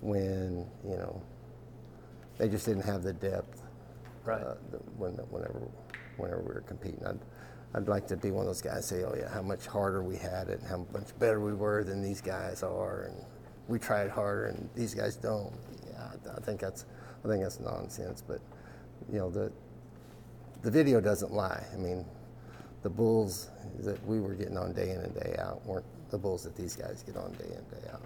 when, 0.00 0.66
you 0.84 0.96
know, 0.96 1.22
they 2.36 2.48
just 2.48 2.66
didn't 2.66 2.84
have 2.84 3.02
the 3.02 3.12
depth 3.12 3.62
Right. 4.24 4.42
uh, 4.42 4.54
the- 4.70 4.78
when, 4.96 5.12
whenever, 5.30 5.62
whenever 6.16 6.40
we 6.42 6.54
were 6.54 6.60
competing. 6.66 7.04
I'd, 7.06 7.18
I'd 7.74 7.88
like 7.88 8.06
to 8.08 8.16
be 8.16 8.30
one 8.30 8.42
of 8.42 8.46
those 8.46 8.62
guys 8.62 8.86
say, 8.86 9.04
oh 9.04 9.14
yeah, 9.18 9.28
how 9.28 9.42
much 9.42 9.66
harder 9.66 10.02
we 10.02 10.16
had 10.16 10.48
it, 10.48 10.60
and 10.60 10.68
how 10.68 10.86
much 10.92 11.16
better 11.18 11.40
we 11.40 11.52
were 11.54 11.84
than 11.84 12.02
these 12.02 12.20
guys 12.20 12.62
are, 12.62 13.02
and 13.02 13.16
we 13.68 13.78
tried 13.78 14.10
harder 14.10 14.46
and 14.46 14.68
these 14.74 14.94
guys 14.94 15.16
don't. 15.16 15.52
Yeah, 15.90 16.10
I- 16.32 16.36
I 16.36 16.40
think 16.40 16.60
that's, 16.60 16.84
I 17.24 17.28
think 17.28 17.42
that's 17.42 17.60
nonsense. 17.60 18.22
But 18.26 18.40
you 19.10 19.18
know, 19.18 19.30
the 19.30 19.52
the 20.62 20.70
video 20.70 21.00
doesn't 21.00 21.32
lie. 21.32 21.64
I 21.72 21.76
mean, 21.76 22.04
the 22.82 22.90
bulls 22.90 23.50
that 23.80 24.04
we 24.06 24.20
were 24.20 24.34
getting 24.34 24.56
on 24.56 24.72
day 24.72 24.90
in 24.90 25.00
and 25.00 25.14
day 25.14 25.36
out 25.38 25.64
weren't 25.66 25.86
the 26.10 26.18
bulls 26.18 26.42
that 26.44 26.56
these 26.56 26.74
guys 26.74 27.02
get 27.02 27.16
on 27.16 27.32
day 27.32 27.46
in 27.46 27.56
and 27.56 27.70
day 27.70 27.90
out. 27.92 28.02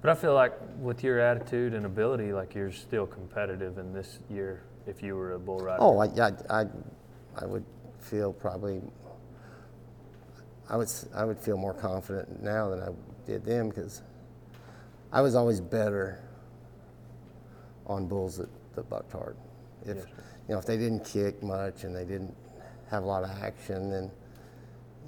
But 0.00 0.10
I 0.10 0.14
feel 0.14 0.34
like 0.34 0.52
with 0.80 1.02
your 1.02 1.18
attitude 1.18 1.74
and 1.74 1.84
ability, 1.84 2.32
like 2.32 2.54
you're 2.54 2.72
still 2.72 3.06
competitive 3.06 3.78
in 3.78 3.92
this 3.92 4.20
year 4.30 4.62
if 4.86 5.02
you 5.02 5.16
were 5.16 5.32
a 5.32 5.38
bull 5.38 5.58
rider. 5.58 5.78
Oh, 5.80 5.98
I, 5.98 6.06
I, 6.06 6.60
I, 6.62 6.66
I 7.36 7.46
would 7.46 7.64
feel 7.98 8.32
probably, 8.32 8.80
I 10.70 10.76
would, 10.76 10.88
I 11.14 11.24
would 11.24 11.38
feel 11.38 11.56
more 11.56 11.74
confident 11.74 12.42
now 12.42 12.70
than 12.70 12.80
I 12.80 12.88
did 13.26 13.44
then 13.44 13.68
because 13.70 14.02
I 15.12 15.20
was 15.20 15.34
always 15.34 15.60
better 15.60 16.22
on 17.86 18.06
bulls 18.06 18.36
that, 18.36 18.48
that 18.76 18.88
bucked 18.88 19.12
hard. 19.12 19.36
If, 19.84 19.96
Yes, 19.96 20.06
you 20.48 20.54
know, 20.54 20.58
if 20.58 20.66
they 20.66 20.76
didn't 20.76 21.04
kick 21.04 21.42
much 21.42 21.84
and 21.84 21.94
they 21.94 22.04
didn't 22.04 22.34
have 22.90 23.02
a 23.02 23.06
lot 23.06 23.22
of 23.24 23.30
action, 23.42 23.90
then, 23.90 24.10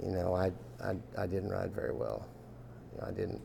you 0.03 0.11
know, 0.11 0.35
I, 0.35 0.53
I, 0.83 0.97
I 1.17 1.27
didn't 1.27 1.49
ride 1.51 1.73
very 1.73 1.93
well. 1.93 2.27
You 2.93 3.01
know, 3.01 3.07
I 3.09 3.11
didn't, 3.13 3.41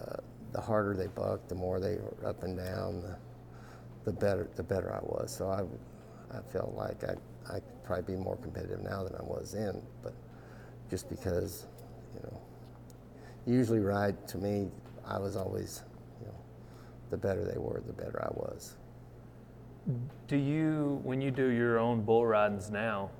uh, 0.00 0.16
the 0.52 0.60
harder 0.60 0.94
they 0.94 1.08
bucked, 1.08 1.48
the 1.48 1.54
more 1.54 1.80
they 1.80 1.96
were 1.96 2.28
up 2.28 2.42
and 2.44 2.56
down, 2.56 3.02
the, 3.02 3.16
the 4.04 4.12
better 4.12 4.48
the 4.56 4.62
better 4.62 4.92
I 4.92 5.00
was. 5.02 5.34
So 5.36 5.48
I, 5.48 5.62
I 6.36 6.40
felt 6.52 6.74
like 6.74 7.02
I 7.04 7.14
I 7.50 7.54
could 7.54 7.84
probably 7.84 8.16
be 8.16 8.22
more 8.22 8.36
competitive 8.36 8.82
now 8.82 9.02
than 9.02 9.14
I 9.16 9.22
was 9.22 9.52
then. 9.52 9.82
But 10.02 10.14
just 10.90 11.08
because, 11.08 11.66
you 12.14 12.20
know, 12.22 12.40
usually 13.46 13.80
ride 13.80 14.28
to 14.28 14.38
me, 14.38 14.68
I 15.06 15.18
was 15.18 15.36
always, 15.36 15.82
you 16.20 16.26
know, 16.26 16.34
the 17.10 17.16
better 17.16 17.44
they 17.44 17.58
were, 17.58 17.82
the 17.86 17.92
better 17.92 18.22
I 18.22 18.32
was. 18.34 18.76
Do 20.28 20.36
you, 20.36 21.00
when 21.02 21.20
you 21.20 21.30
do 21.30 21.48
your 21.48 21.78
own 21.78 22.02
bull 22.02 22.26
ridings 22.26 22.70
now, 22.70 23.10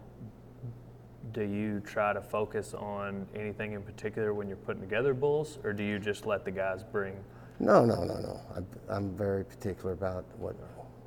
do 1.32 1.42
you 1.42 1.80
try 1.80 2.12
to 2.12 2.22
focus 2.22 2.74
on 2.74 3.26
anything 3.34 3.72
in 3.72 3.82
particular 3.82 4.32
when 4.32 4.48
you're 4.48 4.56
putting 4.56 4.80
together 4.80 5.12
bulls, 5.14 5.58
or 5.64 5.72
do 5.72 5.82
you 5.82 5.98
just 5.98 6.26
let 6.26 6.44
the 6.44 6.50
guys 6.50 6.84
bring? 6.84 7.16
No, 7.58 7.84
no, 7.84 8.04
no, 8.04 8.18
no. 8.18 8.40
I, 8.54 8.94
I'm 8.94 9.16
very 9.16 9.44
particular 9.44 9.92
about 9.92 10.24
what 10.38 10.56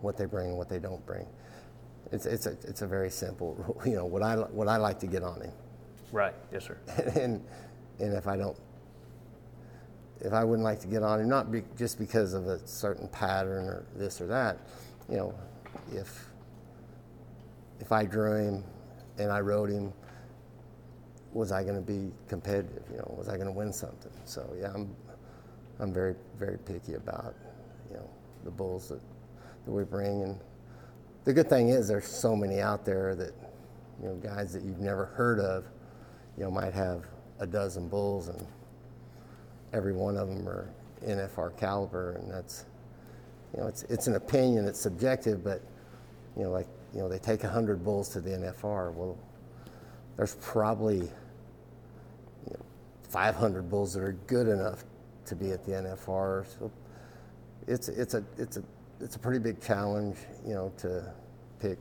what 0.02 0.16
they 0.16 0.26
bring 0.26 0.50
and 0.50 0.58
what 0.58 0.70
they 0.70 0.80
don't 0.80 1.04
bring. 1.06 1.26
It's 2.12 2.26
it's 2.26 2.46
a 2.46 2.52
it's 2.64 2.82
a 2.82 2.88
very 2.88 3.10
simple, 3.10 3.56
rule. 3.58 3.82
you 3.86 3.96
know, 3.96 4.06
what 4.06 4.22
I 4.22 4.36
what 4.36 4.68
I 4.68 4.78
like 4.78 5.00
to 5.00 5.08
get 5.08 5.24
on 5.24 5.42
him. 5.42 5.52
Right. 6.12 6.36
Yes, 6.52 6.66
sir. 6.66 6.78
and 7.16 7.44
and 8.00 8.14
if 8.14 8.28
I 8.28 8.38
don't, 8.38 8.58
if 10.22 10.34
I 10.34 10.44
wouldn't 10.44 10.64
like 10.64 10.80
to 10.82 10.88
get 10.88 11.04
on 11.04 11.20
him, 11.22 11.30
not 11.30 11.52
be, 11.52 11.64
just 11.78 12.00
because 12.00 12.34
of 12.34 12.48
a 12.48 12.66
certain 12.68 13.08
pattern 13.08 13.66
or 13.66 13.86
this 13.96 14.22
or 14.22 14.28
that, 14.28 14.60
you 15.10 15.18
know, 15.18 15.34
if 15.94 16.30
if 17.80 17.92
I 17.92 18.06
drew 18.06 18.36
him 18.36 18.64
and 19.18 19.32
I 19.32 19.40
rode 19.42 19.70
him, 19.70 19.94
was 21.34 21.52
I 21.52 21.64
going 21.64 21.76
to 21.76 21.82
be 21.82 22.12
competitive? 22.28 22.84
You 22.92 22.98
know, 22.98 23.16
was 23.18 23.30
I 23.30 23.36
going 23.36 23.48
to 23.48 23.54
win 23.54 23.72
something? 23.74 24.12
So 24.26 24.56
yeah, 24.60 24.72
I'm 24.74 24.96
I'm 25.80 25.94
very 25.94 26.16
very 26.40 26.58
picky 26.60 26.96
about 26.96 27.36
you 27.90 27.98
know 27.98 28.10
the 28.44 28.52
bulls 28.52 28.90
that 28.90 29.02
that 29.66 29.72
we 29.72 29.84
bring 29.84 30.24
and. 30.24 30.40
The 31.26 31.34
good 31.34 31.50
thing 31.50 31.70
is 31.70 31.90
there's 31.90 32.08
so 32.08 32.38
many 32.38 32.62
out 32.62 32.86
there 32.86 33.14
that, 33.16 33.34
you 34.02 34.08
know, 34.08 34.16
guys 34.16 34.54
that 34.54 34.64
you've 34.64 34.80
never 34.80 35.06
heard 35.06 35.42
of, 35.42 35.66
you 36.38 36.46
know, 36.46 36.50
might 36.50 36.74
have 36.74 37.04
a 37.40 37.46
dozen 37.46 37.90
bulls 37.90 38.30
and 38.30 38.48
every 39.74 39.94
one 39.94 40.16
of 40.18 40.30
them 40.30 40.48
are 40.48 40.70
NFR 41.06 41.58
caliber, 41.58 42.14
and 42.14 42.32
that's, 42.32 42.66
you 43.54 43.62
know, 43.62 43.68
it's 43.68 43.84
it's 43.84 44.08
an 44.08 44.16
opinion, 44.16 44.66
it's 44.68 44.80
subjective, 44.80 45.44
but, 45.44 45.62
you 46.36 46.44
know, 46.44 46.51
like 46.51 46.68
you 46.94 47.00
know, 47.00 47.10
they 47.10 47.20
take 47.20 47.42
hundred 47.42 47.84
bulls 47.84 48.10
to 48.10 48.22
the 48.22 48.30
NFR. 48.32 48.94
Well, 48.94 49.18
there's 50.16 50.36
probably, 50.36 50.98
you 50.98 52.54
know, 52.54 52.66
500 53.10 53.70
bulls 53.70 53.94
that 53.94 54.01
are 54.04 54.13
good 54.27 54.48
enough 54.48 54.84
to 55.25 55.36
be 55.36 55.51
at 55.51 55.63
the 55.66 55.74
NFR. 55.74 56.46
So 56.58 56.72
it's 57.68 57.89
it's 57.89 58.13
a 58.13 58.24
it's 58.38 58.58
a 58.58 58.63
it's 59.00 59.16
a 59.16 59.20
pretty 59.20 59.39
big 59.39 59.62
challenge, 59.62 60.18
you 60.46 60.54
know, 60.56 60.72
to 60.77 61.13
pick 61.60 61.77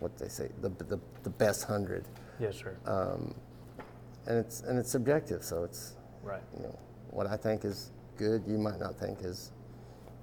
what 0.00 0.16
they 0.18 0.28
say 0.28 0.48
the 0.60 0.68
the, 0.68 0.98
the 1.22 1.30
best 1.30 1.64
hundred, 1.64 2.04
Yes, 2.38 2.56
sir. 2.56 2.76
um, 2.86 3.34
and 4.26 4.38
it's 4.38 4.60
and 4.62 4.78
it's 4.78 4.90
subjective. 4.90 5.42
So 5.42 5.64
it's 5.64 5.94
right. 6.22 6.42
you 6.56 6.62
know 6.64 6.78
what 7.10 7.26
I 7.26 7.36
think 7.36 7.64
is 7.64 7.90
good, 8.16 8.42
you 8.46 8.58
might 8.58 8.78
not 8.78 8.98
think 8.98 9.20
is 9.22 9.52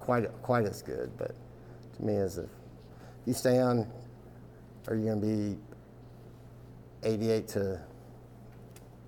quite 0.06 0.26
quite 0.44 0.66
as 0.66 0.82
good. 0.84 1.12
But 1.18 1.36
to 1.96 2.04
me, 2.06 2.16
as 2.18 2.38
if 2.38 2.50
you 3.26 3.34
stay 3.34 3.60
on, 3.60 3.88
are 4.88 4.96
you 4.96 5.06
going 5.06 5.22
to 5.22 5.28
be 5.28 5.58
88 7.04 7.48
to 7.50 7.82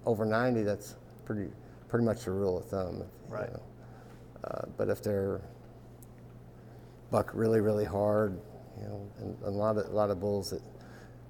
over 0.05 0.25
90? 0.25 0.63
That's 0.63 0.95
pretty 1.25 1.49
pretty 1.87 2.05
much 2.05 2.25
the 2.25 2.31
rule 2.31 2.57
of 2.57 2.65
thumb. 2.65 3.03
Right. 3.29 3.47
You 3.49 3.53
know. 3.53 3.63
uh, 4.45 4.61
but 4.77 4.89
if 4.89 5.03
they're 5.03 5.41
buck 7.11 7.31
really 7.33 7.61
really 7.61 7.85
hard, 7.85 8.39
you 8.81 8.87
know, 8.87 9.07
and 9.19 9.37
a 9.43 9.49
lot 9.49 9.77
of 9.77 9.85
a 9.87 9.95
lot 9.95 10.09
of 10.09 10.19
bulls 10.19 10.49
that 10.49 10.61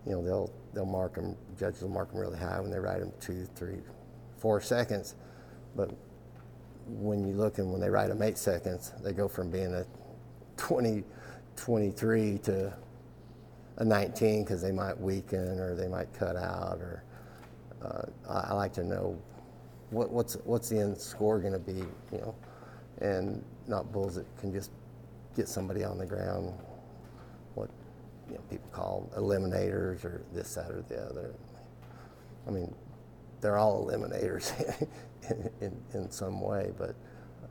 you 0.05 0.13
know 0.13 0.23
they'll 0.23 0.51
they'll 0.73 0.85
mark 0.85 1.15
them, 1.15 1.35
judges 1.59 1.81
will 1.81 1.89
mark 1.89 2.11
them 2.11 2.21
really 2.21 2.39
high 2.39 2.59
when 2.61 2.71
they 2.71 2.79
ride 2.79 3.01
them 3.01 3.11
two, 3.19 3.45
three, 3.55 3.79
four 4.37 4.61
seconds, 4.61 5.15
but 5.75 5.91
when 6.87 7.27
you 7.27 7.33
look 7.33 7.57
and 7.57 7.71
when 7.71 7.81
they 7.81 7.89
ride 7.89 8.09
them 8.09 8.21
eight 8.21 8.37
seconds, 8.37 8.93
they 9.03 9.13
go 9.13 9.27
from 9.27 9.51
being 9.51 9.73
a 9.73 9.85
20, 10.57 11.03
23 11.55 12.37
to 12.39 12.73
a 13.77 13.85
19 13.85 14.43
because 14.43 14.61
they 14.61 14.71
might 14.71 14.99
weaken 14.99 15.59
or 15.59 15.75
they 15.75 15.87
might 15.87 16.11
cut 16.13 16.35
out 16.35 16.79
or 16.79 17.03
uh, 17.83 18.01
I, 18.27 18.53
like 18.53 18.73
to 18.73 18.83
know 18.83 19.19
what, 19.91 20.09
what's 20.09 20.33
what's 20.45 20.69
the 20.69 20.79
end 20.79 20.97
score 20.97 21.39
going 21.39 21.53
to 21.53 21.59
be, 21.59 21.73
you 22.11 22.17
know, 22.17 22.35
and 22.99 23.43
not 23.67 23.91
bulls 23.91 24.15
that 24.15 24.25
can 24.39 24.51
just 24.51 24.71
get 25.35 25.47
somebody 25.47 25.83
on 25.83 25.97
the 25.97 26.05
ground. 26.05 26.53
What 27.53 27.69
you 28.27 28.35
know 28.35 28.41
people 28.49 28.67
call 28.71 29.09
eliminators 29.15 30.03
or 30.03 30.21
this, 30.33 30.55
that, 30.55 30.71
or 30.71 30.83
the 30.89 31.05
other. 31.05 31.33
I 32.47 32.51
mean, 32.51 32.73
they're 33.41 33.57
all 33.57 33.85
eliminators 33.87 34.51
in, 35.29 35.49
in, 35.61 35.81
in 35.93 36.11
some 36.11 36.41
way, 36.41 36.71
but 36.77 36.95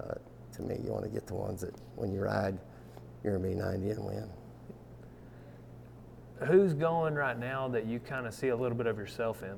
uh, 0.00 0.14
to 0.54 0.62
me, 0.62 0.76
you 0.84 0.90
want 0.92 1.04
to 1.04 1.10
get 1.10 1.26
the 1.26 1.34
ones 1.34 1.60
that 1.60 1.74
when 1.96 2.10
you 2.12 2.20
ride, 2.20 2.58
you're 3.22 3.36
gonna 3.36 3.48
be 3.48 3.54
90 3.54 3.90
and 3.90 4.04
win. 4.04 4.28
Who's 6.46 6.74
going 6.74 7.14
right 7.14 7.38
now 7.38 7.68
that 7.68 7.86
you 7.86 7.98
kind 7.98 8.26
of 8.26 8.34
see 8.34 8.48
a 8.48 8.56
little 8.56 8.76
bit 8.76 8.86
of 8.86 8.98
yourself 8.98 9.42
in, 9.42 9.54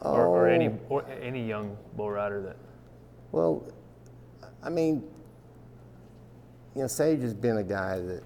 or, 0.00 0.26
or 0.26 0.48
any 0.48 0.68
Oh. 0.68 0.78
or 0.88 1.04
any 1.20 1.46
young 1.46 1.76
bull 1.96 2.10
rider 2.10 2.40
that? 2.42 2.56
Well, 3.32 3.64
I 4.62 4.70
mean, 4.70 5.02
you 6.76 6.82
know, 6.82 6.86
Sage 6.86 7.20
has 7.22 7.34
been 7.34 7.56
a 7.58 7.64
guy 7.64 7.98
that 7.98 8.22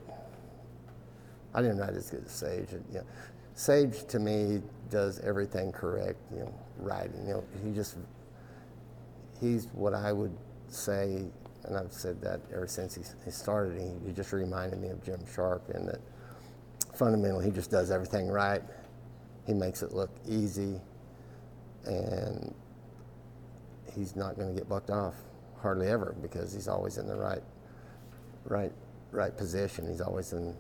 I 1.54 1.62
didn't 1.62 1.78
ride 1.78 1.94
as 1.94 2.10
good 2.10 2.24
as 2.26 2.30
Sage. 2.32 2.72
and, 2.72 2.84
You 2.92 2.98
know, 2.98 3.06
Sage 3.54 4.04
to 4.08 4.18
me 4.18 4.60
does 4.90 5.20
everything 5.20 5.72
correct. 5.72 6.18
You 6.32 6.40
know, 6.40 6.54
riding. 6.78 7.26
You 7.26 7.34
know, 7.34 7.44
he 7.64 7.72
just 7.72 7.96
he's 9.40 9.66
what 9.72 9.94
I 9.94 10.12
would 10.12 10.36
say, 10.68 11.24
and 11.64 11.76
I've 11.76 11.92
said 11.92 12.20
that 12.22 12.40
ever 12.52 12.66
since 12.66 12.94
he, 12.94 13.02
he 13.24 13.30
started. 13.30 13.80
He, 13.80 14.06
he 14.06 14.12
just 14.12 14.32
reminded 14.32 14.80
me 14.80 14.88
of 14.88 15.02
Jim 15.04 15.20
Sharp 15.34 15.70
in 15.74 15.86
that 15.86 16.00
fundamentally 16.94 17.44
he 17.44 17.50
just 17.50 17.70
does 17.70 17.90
everything 17.90 18.28
right. 18.28 18.62
He 19.46 19.54
makes 19.54 19.82
it 19.82 19.92
look 19.92 20.10
easy, 20.26 20.80
and 21.84 22.54
he's 23.94 24.16
not 24.16 24.36
going 24.36 24.48
to 24.48 24.54
get 24.54 24.68
bucked 24.68 24.90
off 24.90 25.14
hardly 25.60 25.88
ever 25.88 26.14
because 26.20 26.52
he's 26.52 26.68
always 26.68 26.98
in 26.98 27.06
the 27.08 27.16
right 27.16 27.42
right 28.44 28.72
right 29.10 29.36
position 29.36 29.88
he's 29.88 30.00
always 30.00 30.32
in 30.32 30.54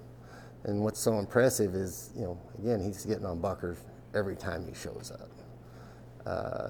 and 0.64 0.80
what's 0.82 0.98
so 0.98 1.18
impressive 1.18 1.74
is 1.74 2.10
you 2.16 2.22
know 2.22 2.38
again 2.58 2.82
he's 2.82 3.04
getting 3.04 3.26
on 3.26 3.38
buckers 3.38 3.78
every 4.16 4.34
time 4.36 4.66
he 4.66 4.74
shows 4.74 5.12
up 5.12 5.30
uh, 6.26 6.68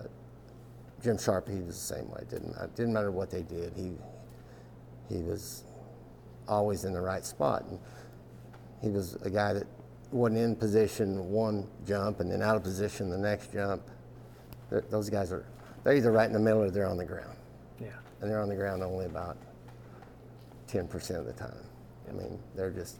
Jim 1.02 1.16
Sharp 1.18 1.48
he 1.48 1.60
was 1.60 1.76
the 1.78 1.94
same 1.94 2.10
way 2.10 2.22
didn't 2.28 2.54
didn't 2.74 2.92
matter 2.92 3.10
what 3.10 3.30
they 3.30 3.42
did 3.42 3.72
he 3.76 3.92
he 5.08 5.22
was 5.22 5.64
always 6.48 6.84
in 6.84 6.92
the 6.92 7.00
right 7.00 7.24
spot 7.24 7.64
and 7.70 7.78
he 8.82 8.88
was 8.90 9.14
a 9.22 9.30
guy 9.30 9.52
that 9.52 9.66
wasn't 10.10 10.38
in 10.38 10.54
position 10.56 11.30
one 11.30 11.66
jump 11.86 12.20
and 12.20 12.30
then 12.30 12.42
out 12.42 12.56
of 12.56 12.62
position 12.62 13.08
the 13.10 13.18
next 13.18 13.52
jump 13.52 13.82
Th- 14.70 14.84
those 14.90 15.08
guys 15.10 15.32
are 15.32 15.44
they're 15.84 15.94
either 15.96 16.10
right 16.12 16.26
in 16.26 16.32
the 16.32 16.38
middle 16.40 16.62
or 16.62 16.70
they're 16.70 16.86
on 16.88 16.96
the 16.96 17.04
ground 17.04 17.36
Yeah. 17.80 17.88
and 18.20 18.30
they're 18.30 18.40
on 18.40 18.48
the 18.48 18.56
ground 18.56 18.82
only 18.82 19.06
about 19.06 19.36
10% 20.68 21.16
of 21.16 21.26
the 21.26 21.32
time. 21.32 21.54
I 22.08 22.12
mean, 22.12 22.40
they're 22.56 22.72
just, 22.72 22.96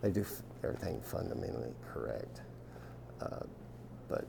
they 0.00 0.10
do 0.10 0.24
everything 0.64 0.98
fundamentally 1.02 1.74
correct. 1.92 2.40
Uh, 3.20 3.40
but, 4.08 4.26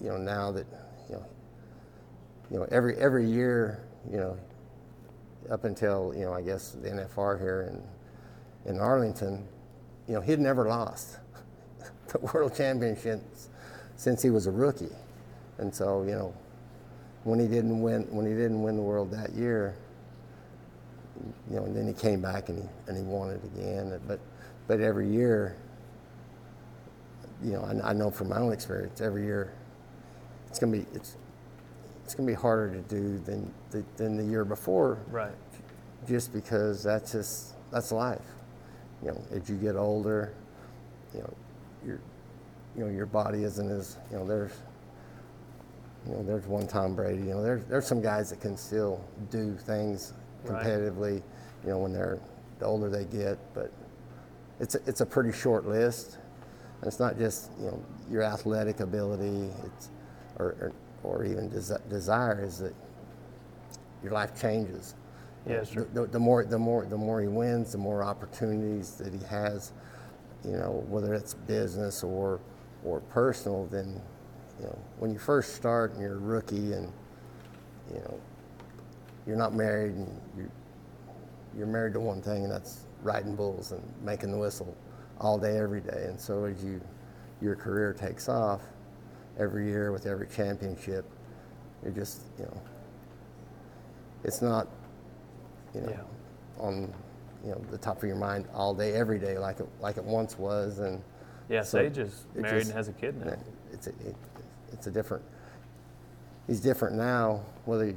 you 0.00 0.08
know, 0.08 0.16
now 0.16 0.52
that, 0.52 0.66
you 1.08 1.16
know, 1.16 1.26
you 2.50 2.58
know, 2.58 2.66
every, 2.70 2.96
every 2.96 3.26
year, 3.26 3.82
you 4.10 4.16
know, 4.18 4.36
up 5.50 5.64
until, 5.64 6.12
you 6.16 6.24
know, 6.24 6.32
I 6.32 6.42
guess 6.42 6.72
the 6.72 6.88
NFR 6.88 7.38
here 7.38 7.72
in, 8.66 8.70
in 8.70 8.80
Arlington, 8.80 9.46
you 10.08 10.14
know, 10.14 10.20
he'd 10.20 10.38
never 10.38 10.68
lost 10.68 11.18
the 12.08 12.18
world 12.18 12.54
championships 12.54 13.48
since 13.96 14.22
he 14.22 14.30
was 14.30 14.46
a 14.46 14.50
rookie. 14.50 14.94
And 15.58 15.74
so, 15.74 16.02
you 16.02 16.12
know, 16.12 16.34
when 17.24 17.38
he 17.38 17.46
didn't 17.46 17.80
win 17.80 18.02
when 18.10 18.26
he 18.26 18.32
didn't 18.32 18.62
win 18.62 18.76
the 18.76 18.82
world 18.82 19.10
that 19.10 19.32
year 19.32 19.76
you 21.48 21.56
know 21.56 21.64
and 21.64 21.76
then 21.76 21.86
he 21.86 21.92
came 21.92 22.20
back 22.20 22.48
and 22.48 22.58
he 22.58 22.68
and 22.88 22.96
he 22.96 23.02
won 23.02 23.30
it 23.30 23.40
again 23.44 23.98
but 24.08 24.18
but 24.66 24.80
every 24.80 25.08
year 25.08 25.56
you 27.42 27.52
know 27.52 27.62
I, 27.62 27.90
I 27.90 27.92
know 27.92 28.10
from 28.10 28.28
my 28.28 28.38
own 28.38 28.52
experience 28.52 29.00
every 29.00 29.24
year 29.24 29.52
it's 30.48 30.58
gonna 30.58 30.72
be 30.72 30.86
it's 30.94 31.16
it's 32.04 32.14
gonna 32.14 32.26
be 32.26 32.34
harder 32.34 32.70
to 32.74 32.80
do 32.82 33.18
than 33.18 33.52
the, 33.70 33.84
than 33.96 34.16
the 34.16 34.24
year 34.24 34.44
before 34.44 34.98
Right. 35.08 35.32
just 36.06 36.32
because 36.32 36.82
that's 36.82 37.12
just 37.12 37.54
that's 37.70 37.90
life. 37.92 38.20
You 39.02 39.08
know, 39.12 39.22
as 39.32 39.48
you 39.48 39.56
get 39.56 39.76
older, 39.76 40.32
you 41.14 41.20
know, 41.20 41.34
your 41.86 42.00
you 42.76 42.84
know 42.84 42.90
your 42.90 43.06
body 43.06 43.44
isn't 43.44 43.68
as 43.70 43.98
you 44.10 44.18
know 44.18 44.26
there's 44.26 44.52
you 46.06 46.12
know 46.12 46.22
there's 46.22 46.46
one 46.46 46.66
Tom 46.66 46.94
Brady. 46.94 47.18
You 47.22 47.30
know 47.34 47.42
there's 47.42 47.64
there's 47.64 47.86
some 47.86 48.00
guys 48.02 48.30
that 48.30 48.40
can 48.40 48.56
still 48.56 49.02
do 49.30 49.56
things 49.56 50.12
Right. 50.44 50.64
competitively. 50.66 51.22
You 51.64 51.70
know 51.70 51.78
when 51.78 51.92
they're 51.92 52.18
the 52.58 52.66
older 52.66 52.90
they 52.90 53.04
get, 53.04 53.38
but 53.54 53.72
it's 54.60 54.74
a, 54.74 54.80
it's 54.86 55.00
a 55.00 55.06
pretty 55.06 55.32
short 55.32 55.66
list. 55.66 56.18
It's 56.84 56.98
not 57.00 57.18
just 57.18 57.50
you 57.60 57.66
know 57.66 57.82
your 58.10 58.22
athletic 58.22 58.80
ability, 58.80 59.50
it's 59.64 59.90
or 60.38 60.46
or, 60.60 60.72
or 61.04 61.24
even 61.24 61.50
desi- 61.50 61.88
desire 61.88 62.44
is 62.44 62.58
that 62.58 62.74
your 64.02 64.12
life 64.12 64.40
changes. 64.40 64.94
Know, 65.46 65.54
Yeah, 65.56 65.64
sure. 65.64 65.84
the, 65.94 66.02
the, 66.02 66.06
the 66.08 66.18
more 66.18 66.44
the 66.44 66.58
more 66.58 66.84
the 66.84 66.96
more 66.96 67.20
he 67.20 67.28
wins, 67.28 67.72
the 67.72 67.78
more 67.78 68.02
opportunities 68.02 68.94
that 68.96 69.12
he 69.12 69.24
has. 69.26 69.72
You 70.44 70.52
know, 70.52 70.84
whether 70.88 71.14
it's 71.14 71.34
business 71.34 72.02
or 72.02 72.40
or 72.84 73.00
personal. 73.00 73.66
Then, 73.66 74.00
you 74.60 74.66
know, 74.66 74.78
when 74.98 75.12
you 75.12 75.18
first 75.18 75.54
start 75.54 75.92
and 75.92 76.00
you're 76.00 76.14
a 76.16 76.18
rookie 76.18 76.72
and 76.72 76.92
you 77.92 78.00
know 78.00 78.20
you're 79.26 79.36
not 79.36 79.54
married 79.54 79.92
and 79.94 80.20
you're, 80.36 80.50
you're 81.56 81.66
married 81.66 81.92
to 81.94 82.00
one 82.00 82.20
thing 82.22 82.44
and 82.44 82.52
that's 82.52 82.86
riding 83.02 83.36
bulls 83.36 83.72
and 83.72 83.82
making 84.04 84.32
the 84.32 84.38
whistle 84.38 84.76
all 85.22 85.38
day 85.38 85.56
every 85.58 85.80
day. 85.80 86.04
And 86.08 86.20
so 86.20 86.44
as 86.44 86.62
you 86.62 86.80
your 87.40 87.56
career 87.56 87.92
takes 87.92 88.28
off 88.28 88.60
every 89.38 89.66
year 89.66 89.90
with 89.92 90.06
every 90.06 90.26
championship, 90.28 91.04
you're 91.82 91.92
just 91.92 92.20
you 92.38 92.44
know 92.44 92.60
it's 94.24 94.42
not 94.42 94.68
you 95.74 95.80
know 95.80 95.88
Yeah. 95.90 96.62
on 96.64 96.94
you 97.44 97.50
know 97.50 97.60
the 97.70 97.78
top 97.78 97.96
of 97.98 98.04
your 98.04 98.16
mind 98.16 98.46
all 98.54 98.74
day 98.74 98.92
every 98.92 99.18
day 99.18 99.38
like 99.38 99.58
it 99.60 99.66
like 99.80 99.96
it 99.96 100.04
once 100.04 100.38
was 100.38 100.78
and 100.78 101.02
Yeah. 101.48 101.62
so 101.62 101.78
Sage 101.78 101.98
is 101.98 102.24
married 102.34 102.50
just- 102.58 102.66
and 102.68 102.76
has 102.76 102.88
a 102.88 102.92
kid 102.92 103.24
now. 103.24 103.34
it's 103.72 103.86
a, 103.88 103.90
it, 103.90 104.14
it's 104.72 104.86
a 104.86 104.90
different 104.92 105.24
he's 106.46 106.60
different 106.60 106.94
now 106.96 107.40
whether 107.64 107.86
he, 107.86 107.92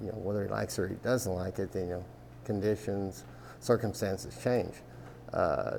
you 0.00 0.12
know 0.12 0.18
whether 0.18 0.44
he 0.44 0.48
likes 0.48 0.78
it 0.78 0.82
or 0.82 0.88
he 0.88 0.94
doesn't 0.96 1.34
like 1.34 1.58
it 1.58 1.74
you 1.74 1.86
know 1.86 2.04
conditions 2.44 3.24
circumstances 3.58 4.36
change 4.44 4.74
uh, 5.32 5.78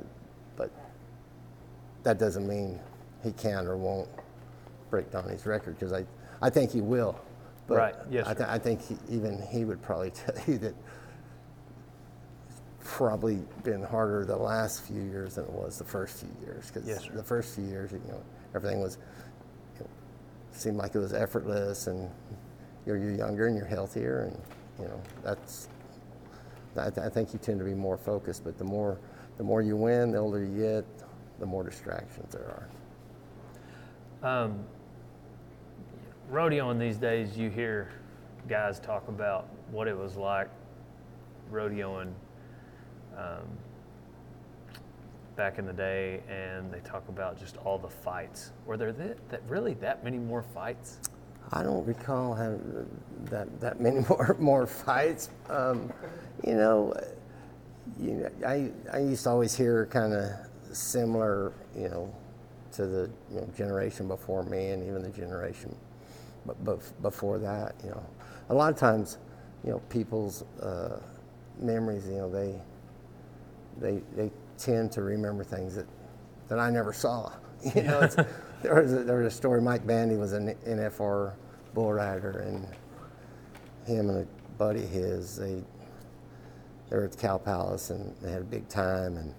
that 2.06 2.18
doesn't 2.20 2.48
mean 2.48 2.80
he 3.24 3.32
can 3.34 3.68
or 3.68 3.76
won't 3.76 4.08
break 4.90 5.12
Donnie's 5.12 5.46
record 5.46 5.78
because 5.78 5.92
I, 5.92 6.06
I 6.42 6.50
think 6.50 6.72
he 6.72 6.80
will 6.82 7.20
but 7.68 7.78
Right. 7.78 7.96
Yes, 8.12 8.28
I, 8.28 8.34
sir. 8.34 8.38
th- 8.38 8.50
I 8.50 8.60
think 8.60 8.82
he, 8.82 8.96
even 9.10 9.42
he 9.52 9.66
would 9.66 9.82
probably 9.82 10.12
tell 10.12 10.36
you 10.48 10.58
that 10.60 10.76
it's 12.48 12.62
probably 12.84 13.40
been 13.64 13.82
harder 13.84 14.24
the 14.24 14.38
last 14.38 14.84
few 14.84 15.02
years 15.02 15.36
than 15.36 15.46
it 15.46 15.52
was 15.52 15.80
the 15.80 15.84
first 15.84 16.20
few 16.20 16.30
years 16.46 16.70
because 16.72 16.88
Yes, 16.88 17.08
the 17.14 17.24
first 17.24 17.56
few 17.56 17.66
years 17.66 17.92
you 17.92 18.00
know 18.08 18.22
everything 18.54 18.80
was 18.82 18.98
seemed 20.52 20.78
like 20.78 20.96
it 20.96 21.00
was 21.00 21.12
effortless 21.14 21.88
and 21.88 22.10
you're, 22.86 22.96
you're 22.98 23.12
younger 23.16 23.48
and 23.48 23.58
you're 23.58 23.66
healthier 23.66 24.24
and 24.32 24.42
you 24.80 24.86
know 24.86 25.02
that's 25.24 25.68
I, 26.78 26.90
th- 26.90 27.06
I 27.06 27.10
think 27.10 27.34
you 27.34 27.40
tend 27.40 27.60
to 27.60 27.66
be 27.66 27.74
more 27.74 27.98
focused 27.98 28.44
but 28.44 28.58
the 28.58 28.64
more 28.64 29.00
the 29.38 29.44
more 29.44 29.62
you 29.62 29.76
win 29.76 30.12
the 30.12 30.18
older 30.20 30.40
you 30.40 30.56
get 30.62 30.86
the 31.40 31.46
more 31.46 31.64
distractions 31.64 32.32
there 32.34 32.68
are 34.24 34.42
Um, 34.44 34.66
rodeoing 36.32 36.80
these 36.80 36.98
days, 36.98 37.38
you 37.38 37.50
hear 37.50 37.90
guys 38.48 38.80
talk 38.80 39.08
about 39.08 39.48
what 39.72 39.88
it 39.88 39.98
was 39.98 40.16
like 40.16 40.50
rodeoing 41.52 42.12
um, 43.18 43.46
back 45.36 45.60
in 45.60 45.66
the 45.66 45.74
day, 45.74 46.22
and 46.30 46.72
they 46.72 46.80
talk 46.80 47.08
about 47.10 47.40
just 47.40 47.58
all 47.58 47.78
the 47.78 47.90
fights. 47.90 48.52
Were 48.66 48.78
there 48.78 48.92
that, 48.94 49.30
that 49.30 49.42
really 49.48 49.74
that 49.76 50.04
many 50.04 50.18
more 50.18 50.42
fights? 50.44 51.00
I 51.52 51.64
don't 51.64 51.86
recall 51.86 52.34
having 52.34 52.88
that 53.26 53.60
that 53.60 53.80
many 53.80 54.00
more 54.10 54.36
more 54.40 54.66
fights. 54.66 55.30
Um, 55.50 55.92
you 56.44 56.56
know, 56.56 56.94
you 58.00 58.14
know, 58.14 58.30
I 58.46 58.72
I 58.92 59.00
used 59.00 59.24
to 59.24 59.30
always 59.30 59.56
hear 59.56 59.86
kind 59.88 60.14
of 60.14 60.32
similar, 60.76 61.54
you 61.78 61.90
know, 61.90 62.14
to 62.74 62.86
the 62.88 63.10
you 63.32 63.42
know, 63.42 63.50
generation 63.58 64.08
before 64.08 64.44
me 64.44 64.70
and 64.70 64.84
even 64.84 65.02
the 65.04 65.10
generation 65.10 65.76
but, 66.46 67.02
before 67.02 67.40
that, 67.40 67.76
you 67.84 67.90
know, 67.90 68.04
a 68.50 68.54
lot 68.54 68.72
of 68.72 68.80
times, 68.80 69.18
you 69.64 69.72
know, 69.72 69.80
people's 69.90 70.44
uh, 70.62 71.00
memories, 71.60 72.08
you 72.08 72.18
know, 72.18 72.30
they 72.30 72.56
they 73.80 74.02
they 74.16 74.32
tend 74.58 74.92
to 74.94 75.02
remember 75.02 75.44
things 75.44 75.76
that 75.76 75.88
that 76.50 76.60
I 76.60 76.70
never 76.70 76.94
saw. 76.94 77.32
You 77.76 77.84
know, 77.84 78.02
it's, 78.02 78.16
there 78.62 78.76
was 78.82 78.94
a, 78.94 79.04
there 79.04 79.18
was 79.20 79.34
a 79.34 79.36
story. 79.36 79.62
Mike 79.62 79.88
Bandy 79.88 80.18
was 80.18 80.34
an 80.34 80.54
NFR 80.68 81.34
bull 81.74 81.94
rider, 81.94 82.40
and 82.40 82.68
him 83.88 84.10
and 84.10 84.20
a 84.20 84.28
buddy 84.58 84.84
of 84.84 84.90
his, 84.90 85.38
they 85.38 85.64
they 86.90 86.98
were 86.98 87.06
at 87.06 87.14
the 87.14 87.18
Cow 87.18 87.38
Palace 87.40 87.90
and 87.90 88.16
they 88.22 88.32
had 88.32 88.42
a 88.42 88.46
big 88.46 88.68
time, 88.70 89.18
and 89.18 89.34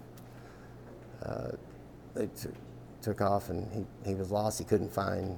they 2.15 2.27
t- 2.27 2.49
took 3.01 3.21
off 3.21 3.49
and 3.49 3.71
he, 3.73 4.09
he 4.09 4.15
was 4.15 4.31
lost. 4.31 4.59
He 4.59 4.65
couldn't 4.65 4.91
find 4.91 5.37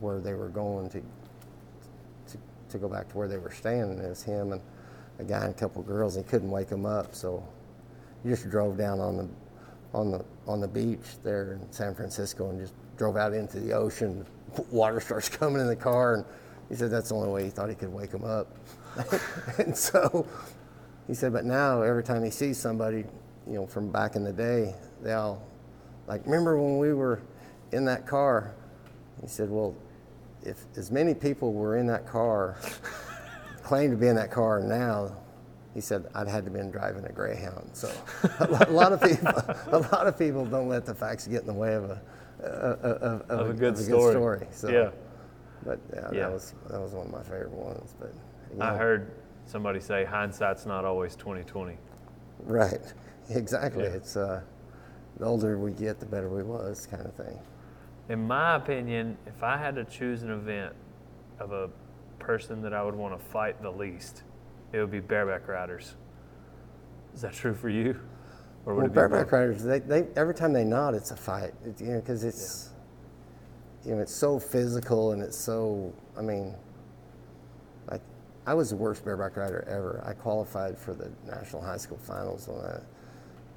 where 0.00 0.20
they 0.20 0.34
were 0.34 0.48
going 0.48 0.88
to, 0.90 1.00
to, 1.00 2.38
to 2.70 2.78
go 2.78 2.88
back 2.88 3.08
to 3.10 3.18
where 3.18 3.28
they 3.28 3.38
were 3.38 3.50
staying. 3.50 3.98
It 3.98 4.08
was 4.08 4.22
him 4.22 4.52
and 4.52 4.60
a 5.18 5.24
guy 5.24 5.44
and 5.44 5.54
a 5.54 5.58
couple 5.58 5.82
girls. 5.82 6.16
And 6.16 6.24
He 6.24 6.30
couldn't 6.30 6.50
wake 6.50 6.68
them 6.68 6.86
up, 6.86 7.14
so 7.14 7.46
he 8.22 8.30
just 8.30 8.48
drove 8.50 8.76
down 8.76 9.00
on 9.00 9.16
the 9.16 9.28
on 9.92 10.10
the 10.12 10.24
on 10.46 10.60
the 10.60 10.68
beach 10.68 11.20
there 11.22 11.52
in 11.54 11.72
San 11.72 11.94
Francisco 11.94 12.50
and 12.50 12.60
just 12.60 12.74
drove 12.96 13.16
out 13.16 13.32
into 13.32 13.60
the 13.60 13.72
ocean. 13.72 14.24
Water 14.70 15.00
starts 15.00 15.28
coming 15.28 15.60
in 15.60 15.66
the 15.66 15.76
car, 15.76 16.14
and 16.14 16.24
he 16.68 16.74
said 16.74 16.90
that's 16.90 17.10
the 17.10 17.14
only 17.14 17.28
way 17.28 17.44
he 17.44 17.50
thought 17.50 17.68
he 17.68 17.74
could 17.74 17.92
wake 17.92 18.10
them 18.10 18.24
up. 18.24 18.48
and 19.58 19.76
so 19.76 20.26
he 21.06 21.14
said, 21.14 21.32
but 21.32 21.44
now 21.44 21.82
every 21.82 22.04
time 22.04 22.24
he 22.24 22.30
sees 22.30 22.58
somebody, 22.58 23.04
you 23.46 23.54
know, 23.54 23.66
from 23.66 23.90
back 23.90 24.16
in 24.16 24.24
the 24.24 24.32
day, 24.32 24.74
they 25.02 25.12
all 25.12 25.42
like, 26.06 26.24
remember 26.24 26.60
when 26.60 26.78
we 26.78 26.92
were 26.92 27.20
in 27.72 27.84
that 27.84 28.06
car? 28.06 28.54
He 29.20 29.28
said, 29.28 29.50
well, 29.50 29.74
if 30.42 30.64
as 30.76 30.90
many 30.90 31.14
people 31.14 31.52
were 31.52 31.76
in 31.76 31.86
that 31.86 32.06
car, 32.06 32.56
claimed 33.62 33.92
to 33.92 33.96
be 33.96 34.08
in 34.08 34.16
that 34.16 34.30
car 34.30 34.60
now, 34.60 35.16
he 35.74 35.80
said 35.80 36.06
I'd 36.14 36.26
had 36.26 36.44
to 36.46 36.50
been 36.50 36.70
driving 36.70 37.04
a 37.04 37.12
Greyhound. 37.12 37.70
So 37.74 37.92
a 38.40 38.70
lot 38.70 38.92
of 38.92 39.00
people, 39.00 39.28
a 39.72 39.78
lot 39.92 40.06
of 40.06 40.18
people 40.18 40.44
don't 40.44 40.68
let 40.68 40.84
the 40.84 40.94
facts 40.94 41.26
get 41.26 41.42
in 41.42 41.46
the 41.46 41.54
way 41.54 41.74
of 41.74 41.84
a 41.84 42.02
of, 42.42 43.02
of, 43.02 43.30
of 43.30 43.50
a, 43.50 43.52
good, 43.52 43.76
story. 43.76 44.12
story. 44.12 44.46
So, 44.50 44.68
yeah. 44.68 44.90
But 45.64 45.78
yeah, 45.92 46.00
yeah, 46.00 46.20
that 46.20 46.32
was 46.32 46.54
that 46.70 46.80
was 46.80 46.92
one 46.92 47.06
of 47.06 47.12
my 47.12 47.22
favorite 47.22 47.52
ones. 47.52 47.94
But 48.00 48.12
I 48.60 48.76
heard 48.76 49.12
somebody 49.44 49.78
say 49.78 50.04
hindsight's 50.04 50.66
not 50.66 50.84
always 50.84 51.16
2020. 51.16 51.76
Right. 52.40 52.80
Exactly. 53.32 53.84
Yeah. 53.84 53.90
It's 53.90 54.16
uh, 54.16 54.40
the 55.20 55.26
older 55.26 55.58
we 55.58 55.72
get, 55.72 56.00
the 56.00 56.06
better 56.06 56.30
we 56.30 56.42
was, 56.42 56.86
kind 56.86 57.04
of 57.04 57.14
thing. 57.14 57.38
In 58.08 58.26
my 58.26 58.56
opinion, 58.56 59.16
if 59.26 59.42
I 59.42 59.56
had 59.56 59.76
to 59.76 59.84
choose 59.84 60.22
an 60.22 60.30
event 60.30 60.74
of 61.38 61.52
a 61.52 61.68
person 62.18 62.62
that 62.62 62.72
I 62.72 62.82
would 62.82 62.94
want 62.94 63.16
to 63.16 63.24
fight 63.26 63.62
the 63.62 63.70
least, 63.70 64.22
it 64.72 64.80
would 64.80 64.90
be 64.90 65.00
bareback 65.00 65.46
riders. 65.46 65.94
Is 67.14 67.20
that 67.20 67.34
true 67.34 67.54
for 67.54 67.68
you? 67.68 68.00
Or 68.64 68.74
would 68.74 68.86
it 68.86 68.92
be? 68.92 68.98
well, 68.98 69.08
bareback 69.08 69.30
riders, 69.30 69.62
they, 69.62 69.80
they, 69.80 70.06
every 70.16 70.34
time 70.34 70.54
they 70.54 70.64
nod, 70.64 70.94
it's 70.94 71.10
a 71.10 71.16
fight. 71.16 71.52
It, 71.64 71.80
you 71.80 71.88
know, 71.88 72.00
because 72.00 72.24
it's, 72.24 72.70
yeah. 73.82 73.90
you 73.90 73.96
know, 73.96 74.02
it's 74.02 74.14
so 74.14 74.40
physical 74.40 75.12
and 75.12 75.22
it's 75.22 75.38
so. 75.38 75.92
I 76.16 76.22
mean, 76.22 76.54
like, 77.90 78.02
I 78.46 78.54
was 78.54 78.70
the 78.70 78.76
worst 78.76 79.04
bareback 79.04 79.36
rider 79.36 79.66
ever. 79.68 80.02
I 80.06 80.14
qualified 80.14 80.78
for 80.78 80.94
the 80.94 81.12
national 81.26 81.60
high 81.62 81.76
school 81.76 81.98
finals 81.98 82.48
when 82.48 82.64
I 82.64 82.80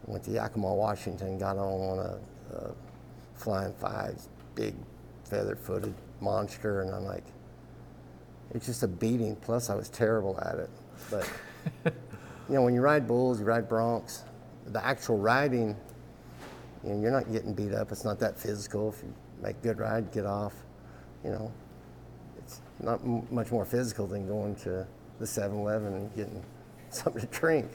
went 0.06 0.24
to 0.26 0.32
Yakima, 0.32 0.74
Washington. 0.74 1.38
Got 1.38 1.58
on 1.58 2.00
a, 2.00 2.56
a 2.56 2.72
flying 3.36 3.74
fives, 3.74 4.30
big 4.56 4.76
feather-footed 5.26 5.94
monster, 6.22 6.82
and 6.82 6.94
I'm 6.94 7.06
like, 7.06 7.24
it's 8.54 8.66
just 8.66 8.84
a 8.84 8.88
beating. 8.88 9.36
Plus, 9.38 9.70
I 9.70 9.76
was 9.76 9.90
terrible 9.90 10.40
at 10.42 10.60
it. 10.60 10.70
But 11.10 11.30
you 12.50 12.56
know, 12.56 12.62
when 12.62 12.74
you 12.74 12.82
ride 12.82 13.08
bulls, 13.08 13.40
you 13.40 13.46
ride 13.46 13.70
broncs, 13.70 14.22
the 14.68 14.86
actual 14.86 15.18
riding, 15.18 15.76
you 16.84 16.90
know, 16.90 17.02
you're 17.02 17.12
not 17.12 17.32
getting 17.32 17.54
beat 17.54 17.74
up. 17.74 17.92
It's 17.92 18.06
not 18.06 18.20
that 18.20 18.38
physical. 18.38 18.90
If 18.90 19.04
you 19.04 19.14
make 19.42 19.58
a 19.58 19.64
good 19.64 19.80
ride, 19.80 20.12
get 20.12 20.26
off. 20.26 20.54
You 21.24 21.32
know, 21.32 21.52
it's 22.38 22.62
not 22.82 23.00
m- 23.02 23.26
much 23.32 23.52
more 23.52 23.66
physical 23.66 24.08
than 24.08 24.28
going 24.28 24.56
to 24.58 24.86
the 25.20 25.26
7-Eleven 25.26 25.94
and 25.94 26.16
getting 26.16 26.44
something 26.90 27.22
to 27.22 27.28
drink. 27.28 27.72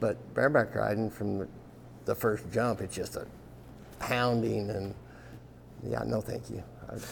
But 0.00 0.34
bareback 0.34 0.74
riding 0.74 1.10
from 1.10 1.38
the, 1.38 1.48
the 2.08 2.14
first 2.14 2.50
jump, 2.50 2.80
it's 2.80 2.96
just 2.96 3.16
a 3.16 3.26
pounding 3.98 4.70
and 4.70 4.94
yeah, 5.86 6.02
no, 6.04 6.20
thank 6.20 6.50
you. 6.50 6.62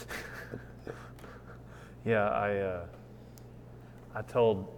Yeah, 2.04 2.28
I 2.28 2.56
uh, 2.58 2.86
I 4.14 4.22
told 4.22 4.68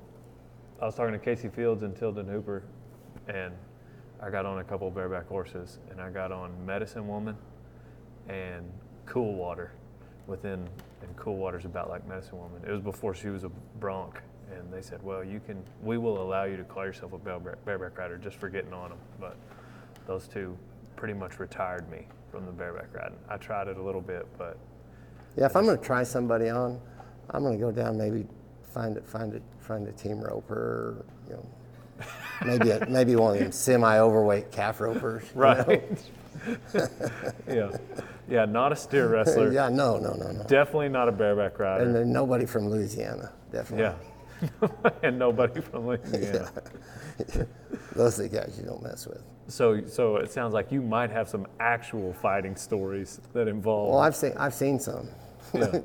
I 0.80 0.86
was 0.86 0.94
talking 0.94 1.12
to 1.12 1.18
Kaycee 1.18 1.52
Fields 1.52 1.82
and 1.82 1.94
Tilden 1.94 2.26
Hooper, 2.26 2.62
and 3.28 3.52
I 4.22 4.30
got 4.30 4.46
on 4.46 4.60
a 4.60 4.64
couple 4.64 4.90
bareback 4.90 5.28
horses, 5.28 5.78
and 5.90 6.00
I 6.00 6.08
got 6.08 6.32
on 6.32 6.50
Medicine 6.64 7.06
Woman 7.06 7.36
and 8.30 8.64
Cool 9.04 9.34
Water. 9.34 9.72
Within 10.26 10.66
and 11.02 11.16
Cool 11.16 11.36
Water's 11.36 11.66
about 11.66 11.90
like 11.90 12.08
Medicine 12.08 12.38
Woman. 12.38 12.62
It 12.66 12.70
was 12.70 12.80
before 12.80 13.14
she 13.14 13.28
was 13.28 13.44
a 13.44 13.50
bronc, 13.78 14.22
and 14.50 14.72
they 14.72 14.80
said, 14.80 15.02
"Well, 15.02 15.22
you 15.22 15.40
can. 15.40 15.62
We 15.82 15.98
will 15.98 16.22
allow 16.22 16.44
you 16.44 16.56
to 16.56 16.64
call 16.64 16.86
yourself 16.86 17.12
a 17.12 17.18
bareback 17.18 17.98
rider 17.98 18.16
just 18.16 18.36
for 18.36 18.48
getting 18.48 18.72
on 18.72 18.88
them." 18.88 18.98
But 19.20 19.36
those 20.08 20.26
two 20.26 20.58
pretty 20.96 21.14
much 21.14 21.38
retired 21.38 21.88
me 21.88 22.06
from 22.32 22.44
the 22.46 22.50
bareback 22.50 22.92
riding. 22.92 23.18
I 23.28 23.36
tried 23.36 23.68
it 23.68 23.76
a 23.76 23.82
little 23.82 24.00
bit, 24.00 24.26
but 24.36 24.58
yeah, 25.36 25.44
if 25.44 25.54
I'm 25.54 25.64
going 25.64 25.78
to 25.78 25.84
try 25.84 26.02
somebody 26.02 26.48
on, 26.48 26.80
I'm 27.30 27.44
going 27.44 27.56
to 27.56 27.64
go 27.64 27.70
down 27.70 27.96
maybe 27.96 28.26
find 28.62 28.96
it, 28.96 29.06
find 29.06 29.34
it, 29.34 29.42
find 29.60 29.86
a 29.86 29.92
team 29.92 30.20
roper, 30.20 31.04
you 31.28 31.34
know, 31.34 31.46
maybe 32.44 32.70
a, 32.70 32.86
maybe 32.88 33.14
one 33.14 33.34
of 33.34 33.40
them 33.40 33.52
semi-overweight 33.52 34.50
calf 34.50 34.80
ropers. 34.80 35.24
Right. 35.34 35.82
yeah. 37.46 37.76
Yeah, 38.28 38.44
not 38.46 38.72
a 38.72 38.76
steer 38.76 39.08
wrestler. 39.12 39.52
yeah, 39.52 39.68
no, 39.68 39.98
no, 39.98 40.14
no, 40.14 40.32
no. 40.32 40.42
Definitely 40.44 40.88
not 40.88 41.08
a 41.08 41.12
bareback 41.12 41.58
rider. 41.58 41.84
And 41.84 41.94
then 41.94 42.12
nobody 42.12 42.46
from 42.46 42.68
Louisiana, 42.68 43.32
definitely. 43.52 43.84
Yeah. 43.84 43.94
and 45.02 45.18
nobody 45.18 45.60
from 45.60 45.86
Louisiana. 45.86 46.50
yeah. 47.36 47.44
Those 47.94 48.20
are 48.20 48.24
the 48.24 48.28
guys 48.28 48.56
you 48.58 48.66
don't 48.66 48.82
mess 48.82 49.06
with. 49.06 49.22
So, 49.48 49.84
so 49.86 50.16
it 50.16 50.30
sounds 50.30 50.54
like 50.54 50.70
you 50.70 50.82
might 50.82 51.10
have 51.10 51.28
some 51.28 51.46
actual 51.58 52.12
fighting 52.12 52.54
stories 52.56 53.20
that 53.32 53.48
involve. 53.48 53.90
Well, 53.90 53.98
I've 54.00 54.16
seen, 54.16 54.32
I've 54.36 54.54
seen 54.54 54.78
some. 54.78 55.08
Yeah. 55.54 55.80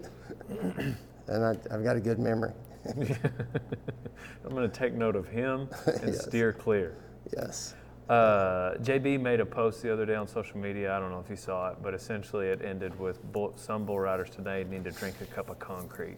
and 1.27 1.45
I, 1.45 1.57
I've 1.71 1.83
got 1.83 1.95
a 1.95 2.01
good 2.01 2.19
memory. 2.19 2.53
I'm 2.85 4.49
going 4.49 4.69
to 4.69 4.77
take 4.77 4.93
note 4.93 5.15
of 5.15 5.27
him 5.27 5.69
and 5.85 6.13
yes. 6.13 6.25
steer 6.25 6.51
clear. 6.51 6.95
Yes. 7.35 7.75
Uh, 8.09 8.73
JB 8.81 9.21
made 9.21 9.39
a 9.39 9.45
post 9.45 9.81
the 9.81 9.91
other 9.91 10.05
day 10.05 10.15
on 10.15 10.27
social 10.27 10.57
media. 10.57 10.93
I 10.93 10.99
don't 10.99 11.09
know 11.09 11.21
if 11.21 11.29
you 11.29 11.37
saw 11.37 11.69
it, 11.69 11.77
but 11.81 11.93
essentially 11.93 12.47
it 12.47 12.61
ended 12.61 12.99
with 12.99 13.23
bull, 13.31 13.53
some 13.55 13.85
bull 13.85 13.99
riders 13.99 14.29
today 14.29 14.65
need 14.69 14.83
to 14.83 14.91
drink 14.91 15.15
a 15.21 15.25
cup 15.25 15.49
of 15.49 15.59
concrete. 15.59 16.17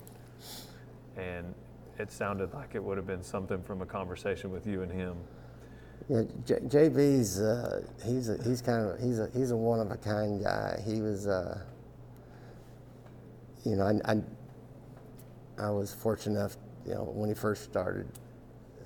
And 1.16 1.54
it 2.00 2.12
sounded 2.12 2.54
like 2.54 2.76
it 2.76 2.84
would 2.84 2.98
have 2.98 3.08
been 3.08 3.24
something 3.24 3.62
from 3.64 3.82
a 3.82 3.86
conversation 3.86 4.52
with 4.52 4.68
you 4.68 4.82
and 4.82 4.92
him. 4.92 5.16
Yeah, 6.10 6.24
J- 6.46 6.60
JB's 6.60 7.40
uh, 7.40 7.82
he's 8.06 8.30
a, 8.30 8.42
he's 8.44 8.62
kind 8.62 8.88
of 8.90 9.00
he's 9.00 9.20
a 9.20 9.30
he's 9.34 9.52
a 9.52 9.58
one 9.58 9.80
of 9.80 9.92
a 9.92 9.98
kind 9.98 10.44
guy. 10.44 10.80
He 10.86 11.02
was, 11.02 11.28
uh, 11.28 11.60
you 13.66 13.76
know, 13.76 13.84
I, 13.84 14.12
I 14.14 14.22
I 15.58 15.70
was 15.70 15.94
fortunate 15.94 16.38
enough, 16.40 16.58
you 16.86 16.94
know, 16.96 17.04
when 17.04 17.30
he 17.30 17.36
first 17.36 17.64
started, 17.64 18.08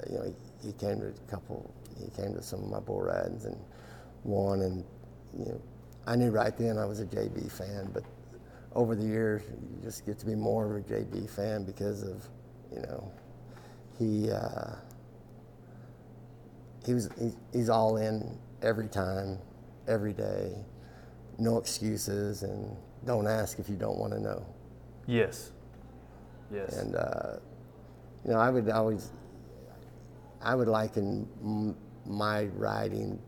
you 0.09 0.17
know, 0.17 0.23
he, 0.61 0.67
he 0.67 0.73
came 0.73 0.99
to 0.99 1.07
a 1.07 1.31
couple, 1.31 1.73
he 1.99 2.09
came 2.21 2.33
to 2.33 2.43
some 2.43 2.63
of 2.63 2.69
my 2.69 2.79
bull 2.79 3.01
rides 3.01 3.45
and 3.45 3.57
won. 4.23 4.61
And, 4.61 4.83
you 5.37 5.45
know, 5.45 5.61
I 6.05 6.15
knew 6.15 6.29
right 6.29 6.55
then 6.57 6.77
I 6.77 6.85
was 6.85 6.99
a 6.99 7.05
JB 7.05 7.51
fan, 7.51 7.89
but 7.93 8.03
over 8.75 8.95
the 8.95 9.03
years, 9.03 9.41
you 9.49 9.81
just 9.83 10.05
get 10.05 10.19
to 10.19 10.25
be 10.25 10.35
more 10.35 10.65
of 10.77 10.85
a 10.85 10.87
JB 10.87 11.29
fan 11.29 11.63
because 11.63 12.03
of, 12.03 12.27
you 12.73 12.81
know, 12.81 13.11
he, 13.97 14.31
uh, 14.31 14.75
he 16.85 16.93
was, 16.93 17.09
he, 17.19 17.31
he's 17.53 17.69
all 17.69 17.97
in 17.97 18.37
every 18.61 18.87
time, 18.87 19.37
every 19.87 20.13
day, 20.13 20.53
no 21.37 21.57
excuses, 21.57 22.43
and 22.43 22.75
don't 23.05 23.27
ask 23.27 23.59
if 23.59 23.69
you 23.69 23.75
don't 23.75 23.97
want 23.97 24.13
to 24.13 24.19
know. 24.19 24.45
Yes. 25.07 25.51
Yes. 26.51 26.77
And 26.77 26.95
uh, 26.95 27.37
you 28.25 28.31
know, 28.31 28.39
I 28.39 28.49
would 28.49 28.69
always, 28.69 29.11
I 30.41 30.55
would 30.55 30.67
liken 30.67 31.27
m- 31.43 31.75
my 32.05 32.45
riding 32.55 33.19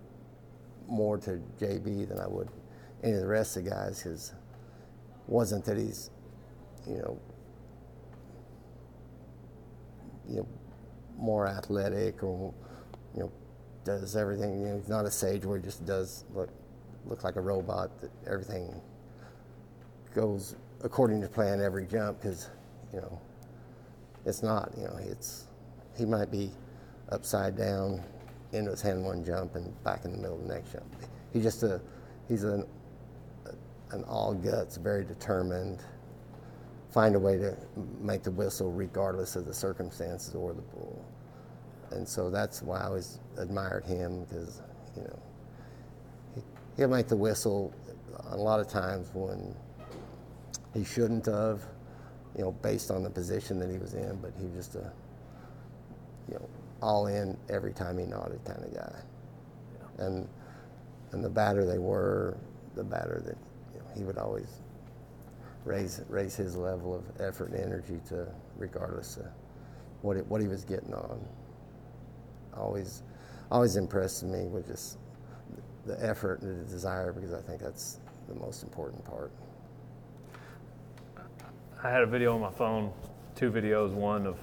more 0.88 1.17
to 1.19 1.41
JB 1.60 2.10
than 2.10 2.19
I 2.19 2.27
would 2.27 2.49
any 3.04 3.13
of 3.13 3.21
the 3.21 3.27
rest 3.27 3.58
of 3.58 3.63
the 3.63 3.69
guys 3.69 4.01
because 4.04 4.34
wasn't 5.27 5.63
that 5.65 5.77
he's, 5.77 6.10
you 6.88 6.97
know, 6.97 7.19
you 10.32 10.38
know, 10.38 10.48
more 11.17 11.48
athletic 11.48 12.24
or 12.24 12.54
you 13.13 13.22
know 13.22 13.32
does 13.84 14.15
everything. 14.15 14.62
You 14.62 14.67
know, 14.67 14.78
he's 14.78 14.89
not 14.89 15.06
a 15.06 15.12
sage 15.12 15.46
where 15.46 15.58
he 15.58 15.63
just 15.63 15.86
does 15.86 16.26
look 16.34 16.50
look 17.06 17.24
like 17.24 17.36
a 17.36 17.41
robot. 17.41 18.00
That 18.02 18.12
everything 18.28 18.80
goes 20.15 20.56
according 20.84 21.22
to 21.22 21.28
plan 21.28 21.62
every 21.62 21.86
jump 21.86 22.22
because 22.22 22.50
you 22.94 23.02
know, 23.02 23.20
it's 24.26 24.44
not. 24.44 24.72
You 24.78 24.86
know, 24.86 24.98
it's 25.00 25.48
he 25.98 26.06
might 26.06 26.32
be 26.32 26.52
upside 27.10 27.58
down 27.58 28.04
into 28.54 28.72
his 28.72 28.82
hand 28.82 29.04
one 29.04 29.24
jump 29.24 29.56
and 29.56 29.84
back 29.84 30.06
in 30.06 30.12
the 30.12 30.17
middle 30.17 30.36
of 30.39 30.48
the 30.48 30.54
next 30.54 30.72
jump. 30.72 30.86
He 31.34 31.41
just 31.41 31.63
a 31.63 31.82
he's 32.28 32.44
an 32.44 32.65
an 33.91 34.04
all 34.06 34.34
guts, 34.34 34.78
very 34.78 35.04
determined. 35.04 35.80
Find 36.91 37.15
a 37.15 37.19
way 37.19 37.38
to 37.38 37.56
make 38.01 38.23
the 38.23 38.32
whistle 38.32 38.71
regardless 38.71 39.36
of 39.36 39.45
the 39.45 39.54
circumstances 39.54 40.36
or 40.36 40.54
the 40.54 40.62
bull. 40.62 41.06
And 41.91 42.08
so 42.08 42.30
that's 42.30 42.62
why 42.62 42.80
I 42.82 42.86
always 42.86 43.19
admired 43.38 43.86
him 43.86 44.25
because, 44.25 44.62
you 44.95 45.04
know, 45.04 45.19
he, 46.36 46.41
he'll 46.77 46.89
make 46.89 47.08
the 47.08 47.15
whistle 47.15 47.73
a 48.30 48.38
lot 48.38 48.60
of 48.60 48.67
times 48.67 49.10
when 49.13 49.56
he 50.73 50.84
shouldn't 50.84 51.25
have, 51.25 51.62
you 52.36 52.43
know, 52.43 52.51
based 52.51 52.91
on 52.91 53.04
the 53.04 53.10
position 53.10 53.60
that 53.60 53.69
he 53.69 53.77
was 53.77 53.93
in. 53.93 54.17
But 54.21 54.34
he 54.38 54.45
was 54.47 54.67
just 54.67 54.75
a, 54.75 54.91
you 56.27 56.36
know, 56.36 56.49
all 56.82 57.08
in 57.08 57.38
every 57.49 57.73
time 57.73 57.97
he 57.97 58.06
nodded 58.06 58.39
kind 58.45 58.63
of 58.63 58.73
guy. 58.73 58.99
And 59.97 60.27
and 61.12 61.23
the 61.23 61.30
badder 61.30 61.65
they 61.65 61.77
were, 61.77 62.38
the 62.75 62.84
badder 62.84 63.21
that 63.25 63.38
you 63.73 63.80
know, 63.80 63.86
he 63.95 64.04
would 64.04 64.17
always 64.17 64.62
raise 65.65 66.02
raise 66.10 66.36
his 66.36 66.56
level 66.56 66.95
of 66.95 67.04
effort 67.21 67.52
and 67.52 67.60
energy 67.60 68.00
to 68.08 68.28
regardless 68.58 69.17
of 69.17 69.28
what 70.02 70.17
it, 70.17 70.26
what 70.28 70.41
he 70.41 70.47
was 70.47 70.65
getting 70.65 70.93
on. 70.93 71.24
Always 72.56 73.04
always 73.52 73.76
impressed 73.76 74.24
me 74.24 74.45
with 74.47 74.67
just 74.67 74.97
the 75.86 76.04
effort 76.04 76.41
and 76.41 76.65
the 76.65 76.71
desire 76.71 77.12
because 77.12 77.34
I 77.34 77.41
think 77.41 77.62
that's 77.62 78.00
the 78.28 78.36
most 78.36 78.63
important 78.63 79.04
part. 79.04 79.32
I 81.84 81.89
had 81.89 82.04
a 82.04 82.08
video 82.08 82.36
on 82.36 82.41
my 82.41 82.52
phone, 82.52 82.91
two 83.36 83.52
videos, 83.52 83.91
one 83.91 84.28
of 84.28 84.38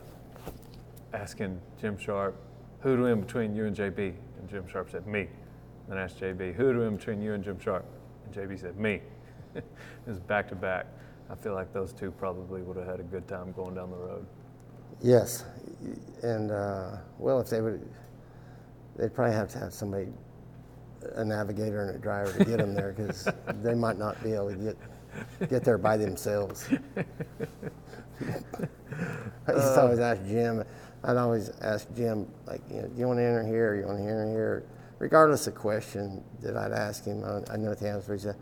asking 1.15 1.61
Jim 1.81 1.97
Sharp, 1.97 2.37
who 2.81 2.97
to 2.97 3.03
win 3.03 3.21
between 3.21 3.55
you 3.55 3.67
and 3.67 3.77
JB? 3.77 4.15
And 4.39 4.49
Jim 4.49 4.67
Sharp 4.69 4.91
said, 4.91 5.07
me. 5.07 5.29
Then 5.89 5.99
I 5.99 6.03
asked 6.03 6.21
JB, 6.21 6.55
who 6.55 6.73
to 6.73 6.81
win 6.81 6.97
between 6.97 7.23
you 7.23 7.35
and 7.35 7.43
Jim 7.43 7.59
Sharp? 7.59 7.85
And 8.25 8.35
JB 8.35 8.61
said, 8.61 8.77
me. 8.77 9.01
it 9.55 9.65
was 10.07 10.19
back 10.19 10.49
to 10.49 10.55
back. 10.55 10.87
I 11.31 11.35
feel 11.35 11.55
like 11.55 11.73
those 11.73 11.93
two 11.93 12.11
probably 12.11 12.63
would 12.63 12.77
have 12.77 12.87
had 12.87 13.01
a 13.01 13.05
good 13.05 13.29
time 13.29 13.53
going 13.53 13.75
down 13.75 13.91
the 13.91 13.97
road. 13.97 14.27
Yes, 15.03 15.45
and 16.23 16.51
uh, 16.51 16.97
well, 17.19 17.41
if 17.41 17.49
they 17.51 17.61
would, 17.61 17.87
they'd 18.97 19.15
probably 19.15 19.35
have 19.35 19.49
to 19.51 19.59
have 19.59 19.73
somebody, 19.73 20.09
a 21.15 21.25
navigator 21.25 21.83
and 21.83 21.97
a 21.97 21.99
driver 21.99 22.33
to 22.33 22.45
get 22.45 22.59
them 22.59 22.75
there 22.75 22.93
because 22.93 23.29
they 23.63 23.75
might 23.75 23.99
not 23.99 24.21
be 24.23 24.33
able 24.33 24.51
to 24.51 24.57
get 24.57 24.77
get 25.49 25.65
there 25.65 25.79
by 25.79 25.97
themselves. 25.97 26.69
I 29.47 29.53
used 29.53 29.75
to 29.75 29.81
always 29.81 29.99
ask 29.99 30.25
Jim. 30.27 30.65
I'd 31.05 31.17
always 31.17 31.51
ask 31.61 31.87
Jim, 31.95 32.27
like, 32.47 32.61
you 32.69 32.83
know, 32.83 32.89
do 32.89 32.99
you 32.99 33.07
want 33.07 33.19
to 33.19 33.25
enter 33.25 33.47
here? 33.47 33.71
Or 33.71 33.77
you 33.77 33.87
want 33.87 33.99
to 33.99 34.05
enter 34.05 34.29
here? 34.31 34.65
Regardless 34.99 35.47
of 35.47 35.55
question 35.55 36.25
that 36.41 36.57
I'd 36.57 36.73
ask 36.73 37.05
him, 37.05 37.23
I, 37.25 37.53
I 37.53 37.57
know 37.57 37.73
the 37.75 37.89
answer. 37.89 38.15
He 38.15 38.19
said, 38.19 38.37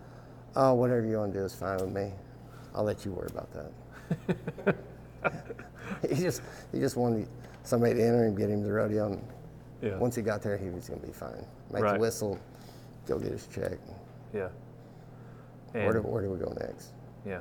"Oh, 0.55 0.73
whatever 0.73 1.05
you 1.05 1.19
want 1.19 1.35
to 1.35 1.41
do 1.41 1.45
is 1.45 1.55
fine 1.55 1.77
with 1.77 1.93
me. 1.93 2.13
I'll 2.77 2.85
let 2.85 3.05
you 3.05 3.13
worry 3.13 3.29
about 3.31 3.49
that." 3.53 4.77
he 6.09 6.15
just 6.17 6.43
he 6.73 6.79
just 6.79 6.97
wanted 6.97 7.29
somebody 7.65 7.95
to 7.95 8.03
enter 8.05 8.25
and 8.27 8.37
get 8.37 8.49
him 8.51 8.63
the 8.63 8.71
rodeo. 8.73 9.07
And 9.13 9.25
Yeah. 9.83 9.97
once 9.99 10.15
he 10.15 10.23
got 10.23 10.43
there, 10.43 10.57
he 10.57 10.69
was 10.71 10.89
going 10.89 11.01
to 11.01 11.07
be 11.07 11.13
fine. 11.13 11.45
Make 11.73 11.83
Right. 11.83 11.95
the 11.95 11.99
whistle, 12.01 12.39
go 13.07 13.19
get 13.19 13.33
his 13.33 13.47
check. 13.49 13.79
Yeah. 14.33 14.49
Where 15.73 15.93
do, 15.95 16.01
where 16.01 16.23
do 16.23 16.31
we 16.31 16.39
go 16.39 16.53
next? 16.61 16.93
Yeah. 17.27 17.41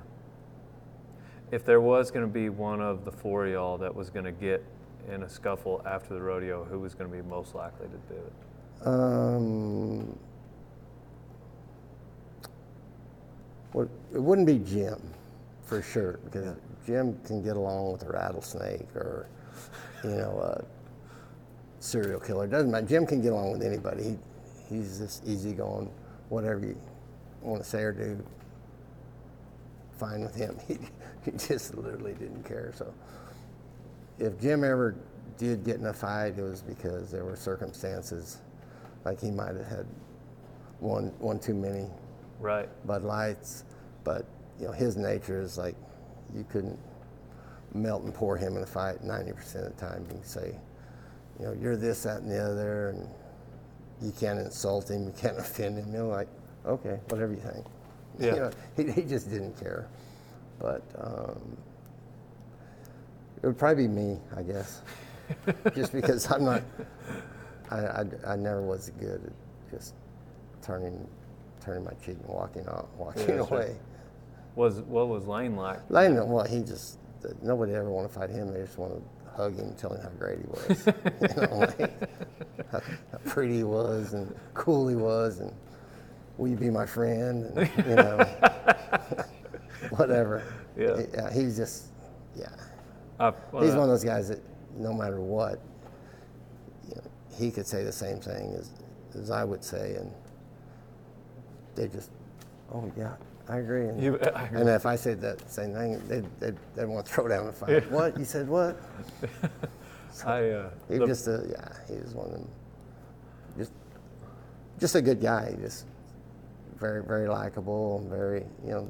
If 1.52 1.64
there 1.64 1.80
was 1.80 2.10
going 2.12 2.26
to 2.26 2.32
be 2.32 2.50
one 2.50 2.82
of 2.82 3.06
the 3.06 3.12
four 3.12 3.46
of 3.46 3.52
y'all 3.54 3.78
that 3.78 3.94
was 3.96 4.10
going 4.10 4.26
to 4.26 4.32
get 4.32 4.64
in 5.10 5.24
a 5.24 5.30
scuffle 5.30 5.82
after 5.86 6.16
the 6.16 6.22
rodeo, 6.22 6.64
who 6.66 6.80
was 6.80 6.96
going 6.96 7.10
to 7.10 7.16
be 7.16 7.22
most 7.30 7.54
likely 7.56 7.88
to 7.88 8.14
do 8.14 8.20
it? 8.20 8.34
Um, 8.88 10.18
well, 13.74 13.88
it 14.14 14.22
wouldn't 14.22 14.48
be 14.48 14.60
Jim, 14.60 15.00
for 15.66 15.82
sure, 15.82 16.20
because 16.26 16.46
Yeah. 16.46 16.54
Jim 16.86 17.20
can 17.26 17.42
get 17.44 17.58
along 17.58 17.92
with 17.94 18.04
a 18.04 18.10
rattlesnake 18.12 18.96
or, 18.96 19.28
you 20.04 20.12
know, 20.12 20.40
a 20.40 20.64
serial 21.80 22.20
killer. 22.20 22.48
Doesn't 22.48 22.72
matter. 22.72 22.86
Jim 22.86 23.06
can 23.08 23.22
get 23.22 23.34
along 23.34 23.54
with 23.54 23.64
anybody. 23.64 24.18
He, 24.70 24.76
he's 24.76 25.00
just 25.00 25.26
easygoing. 25.28 25.92
Whatever 26.30 26.60
you 26.68 26.78
want 27.42 27.64
to 27.64 27.70
say 27.70 27.82
or 27.84 27.92
do, 27.92 28.24
fine 29.98 30.22
with 30.22 30.36
him. 30.36 30.58
He, 30.68 30.78
he 31.32 31.38
just 31.38 31.76
literally 31.76 32.14
didn't 32.14 32.44
care. 32.44 32.72
So 32.76 32.94
if 34.20 34.40
Jim 34.40 34.64
ever 34.64 34.96
did 35.38 35.64
get 35.64 35.78
in 35.78 35.88
a 35.88 35.94
fight, 35.94 36.38
it 36.38 36.44
was 36.44 36.62
because 36.62 37.12
there 37.12 37.26
were 37.26 37.36
circumstances, 37.36 38.38
like 39.06 39.20
he 39.20 39.32
might 39.32 39.56
have 39.56 39.66
had 39.66 39.88
one 40.80 41.12
one 41.20 41.40
too 41.40 41.56
many 41.56 41.88
Right. 42.40 42.70
Bud 42.86 43.04
Lights, 43.04 43.64
but 44.04 44.26
you 44.60 44.68
know 44.68 44.72
his 44.72 44.98
nature 44.98 45.42
is 45.42 45.58
like 45.58 45.76
you 46.34 46.46
couldn't 46.50 46.80
melt 47.76 48.04
and 48.04 48.14
pour 48.14 48.38
him 48.38 48.56
in 48.56 48.64
a 48.64 48.66
fight 48.66 49.04
90% 49.04 49.56
of 49.68 49.76
the 49.76 49.82
time. 49.86 50.04
You 50.04 50.16
can 50.16 50.24
say, 50.24 50.56
you 51.40 51.46
know, 51.46 51.54
you're 51.54 51.76
this, 51.76 52.04
that, 52.04 52.22
and 52.22 52.32
the 52.32 52.40
other, 52.44 52.90
and 52.90 53.10
you 54.02 54.12
can't 54.18 54.40
insult 54.40 54.90
him, 54.90 55.06
you 55.06 55.14
can't 55.18 55.38
offend 55.38 55.78
him. 55.78 55.88
You 55.88 56.00
know, 56.00 56.08
like, 56.08 56.30
okay, 56.66 57.00
whatever 57.10 57.34
you 57.34 57.40
think. 57.40 57.66
Yeah. 58.18 58.34
You 58.34 58.40
know, 58.40 58.52
he, 58.78 58.92
he 58.92 59.02
just 59.02 59.30
didn't 59.30 59.60
care. 59.60 59.88
But 60.60 60.82
um, 60.98 61.58
it 63.44 63.48
would 63.48 63.58
probably 63.58 63.88
be 63.88 63.94
me, 63.94 64.18
I 64.36 64.42
guess, 64.42 64.82
just 65.76 65.92
because 65.92 66.32
I'm 66.32 66.46
not. 66.46 66.64
I, 67.70 67.78
I, 67.78 68.06
I 68.28 68.36
never 68.36 68.62
was 68.62 68.92
good 69.00 69.22
at 69.26 69.72
just 69.72 69.96
turning 70.62 71.06
turning 71.60 71.84
my 71.84 71.92
cheek 71.94 72.18
and 72.22 72.28
walking 72.28 72.68
off, 72.70 72.86
walking 72.98 73.28
Yeah, 73.28 73.40
away. 73.40 73.76
Was 74.56 74.80
what 74.82 75.10
was 75.10 75.28
Lane 75.28 75.56
like? 75.56 75.80
Lane, 75.90 76.16
well, 76.28 76.46
he 76.46 76.62
just 76.62 76.98
nobody 77.42 77.74
ever 77.74 77.90
want 77.90 78.08
to 78.08 78.14
fight 78.14 78.30
him. 78.30 78.54
They 78.54 78.62
just 78.62 78.78
want 78.78 78.94
to 78.94 79.32
hug 79.36 79.56
him, 79.56 79.68
and 79.68 79.78
tell 79.78 79.94
him 79.94 80.02
how 80.02 80.10
great 80.10 80.40
he 80.40 80.46
was, 80.48 80.88
you 81.36 81.42
know, 81.42 81.58
like, 81.58 81.80
how, 82.72 82.80
how 83.12 83.18
pretty 83.26 83.58
he 83.58 83.64
was, 83.64 84.14
and 84.14 84.34
cool 84.54 84.88
he 84.88 84.96
was, 84.96 85.40
and 85.40 85.54
will 86.38 86.48
you 86.48 86.56
be 86.56 86.70
my 86.70 86.86
friend, 86.86 87.46
and 87.58 87.70
you 87.86 87.96
know, 87.96 88.18
whatever. 89.92 90.44
Yeah. 90.78 91.02
yeah. 91.14 91.34
He's 91.34 91.58
just, 91.58 91.88
yeah. 92.36 92.48
Uh, 93.20 93.32
I, 93.54 93.64
He's 93.64 93.74
uh, 93.74 93.78
one 93.78 93.84
of 93.84 93.90
those 93.90 94.04
guys 94.04 94.30
that 94.30 94.42
no 94.78 94.94
matter 94.94 95.20
what, 95.22 95.60
you 96.88 96.96
know, 96.96 97.02
he 97.38 97.52
could 97.52 97.68
say 97.68 97.84
the 97.84 97.92
same 97.92 98.20
thing 98.20 98.56
as, 98.58 98.72
as 99.16 99.32
I 99.32 99.44
would 99.44 99.64
say, 99.64 99.96
and 99.96 100.12
they 101.76 101.88
just, 101.88 102.10
oh 102.74 102.92
yeah, 102.98 103.16
I 103.48 103.58
agree. 103.58 103.88
And, 103.88 104.02
You- 104.02 104.18
I 104.36 104.44
agree. 104.46 104.60
and 104.62 104.70
if 104.70 104.86
I 104.86 104.96
said 104.96 105.22
that 105.22 105.50
same 105.52 105.74
thing, 105.74 106.02
they'd, 106.08 106.26
they'd, 106.40 106.56
they'd 106.76 106.86
want 106.86 107.06
to 107.06 107.12
throw 107.12 107.28
down 107.28 107.48
and 107.48 107.56
fight. 107.56 107.90
What? 107.92 108.18
You 108.18 108.26
said 108.26 108.48
what? 108.48 108.78
I, 110.26 110.50
uh, 110.50 110.70
He 110.90 110.98
the- 110.98 111.06
just 111.08 111.28
a, 111.28 111.46
yeah, 111.50 111.68
he 111.88 112.00
was 112.02 112.14
one 112.14 112.28
of 112.28 112.32
them, 112.34 112.48
just, 113.58 113.72
just 114.80 114.96
a 114.96 115.02
good 115.02 115.22
guy. 115.22 115.52
He 115.52 115.58
Just 115.62 115.86
very, 116.80 117.04
very 117.04 117.28
likable, 117.28 118.00
and 118.00 118.10
very, 118.10 118.46
you 118.66 118.72
know, 118.72 118.90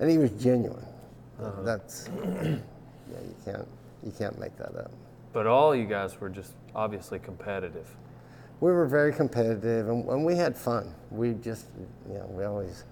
and 0.00 0.10
he 0.10 0.18
was 0.18 0.30
genuine. 0.32 0.84
Uh-huh. 1.40 1.62
That's, 1.62 2.08
yeah, 2.24 2.56
you 3.10 3.34
can't, 3.44 3.68
you 4.04 4.12
can't 4.18 4.38
make 4.38 4.56
that 4.58 4.74
up. 4.76 4.90
but 5.32 5.46
all 5.46 5.74
you 5.74 5.84
guys 5.86 6.20
were 6.20 6.28
just 6.28 6.52
obviously 6.74 7.18
competitive. 7.18 7.88
We 8.60 8.70
were 8.72 8.86
very 8.86 9.12
competitive 9.12 9.88
and, 9.88 10.08
and 10.08 10.24
we 10.24 10.36
had 10.36 10.56
fun. 10.56 10.94
We 11.10 11.34
just, 11.34 11.66
you 12.08 12.14
know, 12.18 12.26
we 12.30 12.44
always, 12.44 12.84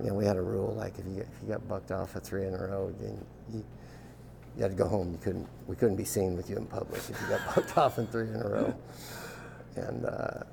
you 0.00 0.06
know, 0.06 0.14
we 0.14 0.24
had 0.24 0.36
a 0.36 0.42
rule 0.42 0.74
like 0.74 0.98
if 0.98 1.06
you, 1.06 1.20
if 1.20 1.28
you 1.42 1.48
got 1.48 1.66
bucked 1.68 1.90
off 1.90 2.14
at 2.16 2.22
three 2.22 2.46
in 2.46 2.54
a 2.54 2.58
row, 2.58 2.94
then 3.00 3.24
you, 3.52 3.64
you 4.56 4.62
had 4.62 4.70
to 4.70 4.76
go 4.76 4.86
home. 4.86 5.12
You 5.12 5.18
couldn't, 5.18 5.48
we 5.66 5.76
couldn't 5.76 5.96
be 5.96 6.04
seen 6.04 6.36
with 6.36 6.48
you 6.48 6.56
in 6.56 6.66
public 6.66 7.00
if 7.08 7.20
you 7.20 7.26
got 7.28 7.40
bucked 7.54 7.76
off 7.76 7.98
in 7.98 8.06
three 8.06 8.28
in 8.28 8.36
a 8.36 8.48
row. 8.48 8.74
And 9.76 10.04
uh, 10.06 10.44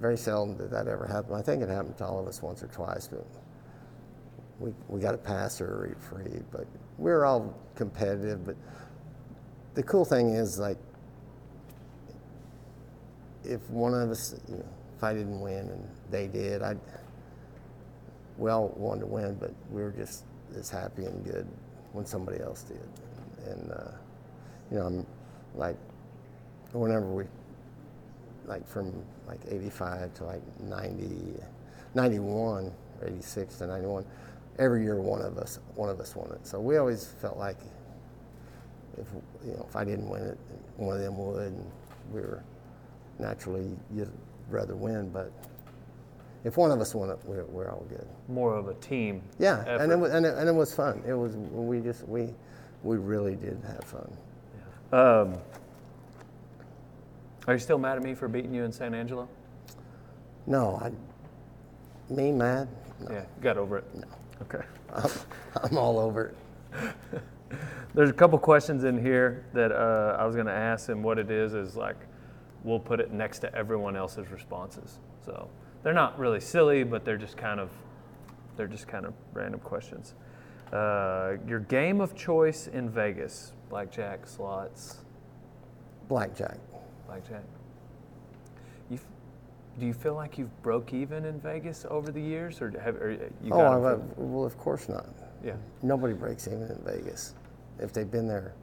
very 0.00 0.16
seldom 0.16 0.56
did 0.56 0.70
that 0.70 0.86
ever 0.88 1.06
happen. 1.06 1.34
I 1.34 1.42
think 1.42 1.62
it 1.62 1.68
happened 1.68 1.96
to 1.98 2.06
all 2.06 2.20
of 2.20 2.26
us 2.26 2.42
once 2.42 2.62
or 2.62 2.68
twice, 2.68 3.08
but 3.08 3.26
we, 4.60 4.72
we 4.88 5.00
got 5.00 5.14
a 5.14 5.18
pass 5.18 5.60
or 5.60 5.86
a 5.86 5.88
referee. 5.88 6.42
But 6.50 6.66
we 6.98 7.10
were 7.10 7.24
all 7.24 7.56
competitive. 7.74 8.44
But 8.46 8.56
the 9.74 9.82
cool 9.82 10.04
thing 10.04 10.30
is, 10.30 10.58
like, 10.58 10.78
if 13.44 13.68
one 13.70 13.94
of 13.94 14.10
us, 14.10 14.34
you 14.48 14.56
know, 14.56 14.68
if 14.96 15.04
I 15.04 15.12
didn't 15.12 15.40
win 15.40 15.68
and 15.68 15.88
they 16.10 16.28
did, 16.28 16.62
I, 16.62 16.76
we 18.38 18.50
all 18.50 18.68
wanted 18.76 19.00
to 19.00 19.06
win, 19.06 19.34
but 19.34 19.52
we 19.70 19.82
were 19.82 19.90
just 19.90 20.24
as 20.58 20.70
happy 20.70 21.04
and 21.04 21.24
good 21.24 21.46
when 21.92 22.04
somebody 22.04 22.40
else 22.40 22.62
did. 22.62 22.88
And, 23.46 23.70
uh, 23.72 23.90
you 24.70 24.78
know, 24.78 24.86
I'm 24.86 25.06
like, 25.54 25.76
whenever 26.72 27.06
we, 27.06 27.24
like 28.46 28.66
from 28.66 28.92
like 29.26 29.40
85 29.48 30.14
to 30.14 30.24
like 30.24 30.42
90, 30.60 31.40
91, 31.94 32.72
86 33.04 33.56
to 33.56 33.66
91, 33.66 34.04
every 34.58 34.82
year 34.82 35.00
one 35.00 35.22
of 35.22 35.38
us, 35.38 35.58
one 35.76 35.88
of 35.88 36.00
us 36.00 36.16
won 36.16 36.30
it. 36.32 36.46
So 36.46 36.60
we 36.60 36.76
always 36.76 37.06
felt 37.20 37.36
like 37.36 37.58
if, 38.98 39.06
you 39.44 39.52
know, 39.52 39.66
if 39.68 39.76
I 39.76 39.84
didn't 39.84 40.08
win 40.08 40.22
it, 40.22 40.38
one 40.76 40.96
of 40.96 41.02
them 41.02 41.18
would, 41.18 41.48
and 41.48 41.70
we 42.12 42.20
were, 42.20 42.42
naturally 43.18 43.70
you'd 43.94 44.10
rather 44.50 44.74
win, 44.74 45.08
but 45.10 45.30
if 46.44 46.58
one 46.58 46.70
of 46.70 46.80
us 46.80 46.94
won 46.94 47.10
it, 47.10 47.18
we're, 47.24 47.44
we're 47.44 47.70
all 47.70 47.86
good. 47.88 48.06
More 48.28 48.54
of 48.54 48.68
a 48.68 48.74
team. 48.74 49.22
Yeah, 49.38 49.60
effort. 49.60 49.82
and 49.82 49.92
it, 49.92 49.96
was, 49.98 50.12
and, 50.12 50.26
it, 50.26 50.34
and 50.36 50.48
it 50.48 50.54
was 50.54 50.74
fun. 50.74 51.02
It 51.06 51.14
was 51.14 51.36
we 51.36 51.80
just 51.80 52.06
we 52.06 52.34
we 52.82 52.98
really 52.98 53.34
did 53.34 53.62
have 53.66 53.84
fun. 53.84 54.16
Um, 54.92 55.38
are 57.46 57.54
you 57.54 57.58
still 57.58 57.78
mad 57.78 57.96
at 57.96 58.02
me 58.02 58.14
for 58.14 58.28
beating 58.28 58.54
you 58.54 58.64
in 58.64 58.72
San 58.72 58.94
Angelo? 58.94 59.28
No, 60.46 60.76
I 60.82 60.92
Me 62.12 62.30
mad? 62.30 62.68
No. 63.00 63.12
Yeah, 63.12 63.24
got 63.40 63.56
over 63.56 63.78
it. 63.78 63.94
No. 63.94 64.06
Okay. 64.42 64.64
I'm, 64.94 65.10
I'm 65.62 65.78
all 65.78 65.98
over 65.98 66.26
it. 66.26 66.94
There's 67.94 68.10
a 68.10 68.14
couple 68.14 68.38
questions 68.38 68.84
in 68.84 69.00
here 69.00 69.44
that 69.54 69.72
uh, 69.72 70.16
I 70.18 70.26
was 70.26 70.34
going 70.34 70.46
to 70.46 70.52
ask, 70.52 70.88
and 70.90 71.02
what 71.02 71.18
it 71.18 71.30
is 71.30 71.54
is 71.54 71.76
like 71.76 71.96
we'll 72.64 72.80
put 72.80 73.00
it 73.00 73.12
next 73.12 73.40
to 73.40 73.54
everyone 73.54 73.96
else's 73.96 74.30
responses. 74.30 74.98
So 75.24 75.48
they're 75.84 75.92
not 75.92 76.18
really 76.18 76.40
silly, 76.40 76.82
but 76.82 77.04
they're 77.04 77.16
just 77.16 77.36
kind 77.36 77.60
of 77.60 77.70
they're 78.56 78.66
just 78.66 78.88
kind 78.88 79.06
of 79.06 79.14
random 79.32 79.60
questions. 79.60 80.14
Uh, 80.72 81.34
your 81.46 81.60
game 81.60 82.00
of 82.00 82.16
choice 82.16 82.66
in 82.66 82.90
Vegas: 82.90 83.52
blackjack, 83.68 84.26
slots, 84.26 84.98
Blackjack. 86.08 86.58
blackjack. 87.06 87.42
You, 88.90 88.96
f- 88.96 89.04
do 89.78 89.86
you 89.86 89.92
feel 89.94 90.14
like 90.14 90.36
you've 90.38 90.62
broke 90.62 90.92
even 90.92 91.24
in 91.24 91.38
Vegas 91.40 91.86
over 91.90 92.10
the 92.10 92.20
years, 92.20 92.60
or 92.60 92.70
have 92.80 92.96
or 92.96 93.12
you 93.12 93.52
oh, 93.52 93.56
got 93.56 93.72
I, 93.72 93.76
it 93.76 93.94
I- 93.94 94.14
from- 94.14 94.32
well, 94.32 94.44
of 94.44 94.58
course 94.58 94.88
not. 94.88 95.06
yeah, 95.44 95.54
Nobody 95.82 96.14
breaks 96.14 96.46
even 96.48 96.62
in 96.62 96.80
Vegas 96.84 97.34
if 97.78 97.92
they've 97.92 98.10
been 98.10 98.26
there 98.28 98.54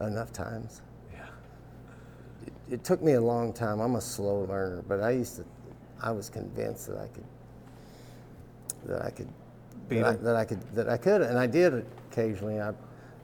enough 0.00 0.32
times. 0.32 0.80
yeah, 1.12 1.26
It, 2.46 2.74
it 2.74 2.84
took 2.84 3.02
me 3.02 3.12
a 3.14 3.20
long 3.20 3.52
time. 3.52 3.80
I'm 3.80 3.96
a 3.96 4.00
slow 4.00 4.42
learner, 4.48 4.82
but 4.88 5.00
I 5.02 5.10
used 5.10 5.36
to, 5.36 5.44
I 6.02 6.10
was 6.10 6.28
convinced 6.30 6.86
that 6.88 6.98
I 6.98 7.08
could, 7.08 7.24
that 8.86 9.02
I 9.04 9.10
could, 9.10 9.28
that 9.88 10.04
I, 10.04 10.12
that 10.16 10.36
I 10.36 10.44
could, 10.44 10.74
that 10.74 10.88
I 10.88 10.96
could, 10.96 11.22
and 11.22 11.38
I 11.38 11.46
did 11.46 11.84
occasionally. 12.10 12.60
I 12.60 12.72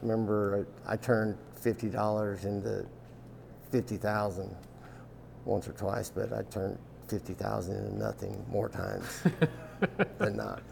remember 0.03 0.67
I, 0.87 0.95
I 0.95 0.97
turned 0.97 1.37
fifty 1.55 1.89
dollars 1.89 2.45
into 2.45 2.87
fifty 3.71 3.97
thousand 3.97 4.55
once 5.45 5.69
or 5.69 5.73
twice, 5.73 6.11
but 6.11 6.33
I 6.33 6.43
turned 6.43 6.79
fifty 7.09 7.35
thousand 7.35 7.77
into 7.77 7.99
nothing 7.99 8.45
more 8.51 8.69
times 8.69 9.23
than 10.19 10.37
not. 10.37 10.63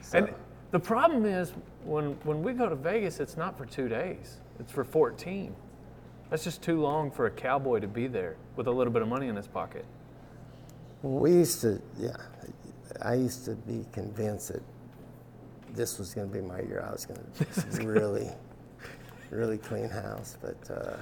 So, 0.00 0.18
And 0.18 0.34
the 0.70 0.80
problem 0.80 1.26
is 1.26 1.52
when 1.84 2.12
when 2.24 2.42
we 2.42 2.52
go 2.52 2.68
to 2.68 2.76
Vegas, 2.76 3.20
it's 3.20 3.36
not 3.36 3.56
for 3.56 3.66
two 3.66 3.88
days. 3.88 4.38
It's 4.58 4.72
for 4.72 4.84
14. 4.84 5.54
That's 6.30 6.44
just 6.44 6.62
too 6.62 6.80
long 6.80 7.10
for 7.10 7.26
a 7.26 7.30
cowboy 7.30 7.80
to 7.80 7.88
be 7.88 8.06
there 8.06 8.36
with 8.56 8.66
a 8.66 8.70
little 8.70 8.92
bit 8.92 9.02
of 9.02 9.08
money 9.08 9.28
in 9.28 9.36
his 9.36 9.46
pocket. 9.46 9.84
We 11.02 11.32
used 11.32 11.60
to, 11.62 11.80
yeah. 11.98 12.16
I 13.00 13.14
used 13.14 13.44
to 13.46 13.52
be 13.52 13.84
convinced 13.92 14.52
that 14.52 14.62
this 15.74 15.98
was 15.98 16.14
going 16.14 16.28
to 16.28 16.32
be 16.32 16.40
my 16.40 16.60
year. 16.60 16.84
I 16.86 16.92
was 16.92 17.06
going 17.06 17.20
to 17.80 17.86
really, 17.86 18.30
really 19.30 19.58
clean 19.58 19.88
house. 19.88 20.36
But 20.40 20.70
uh, 20.70 20.96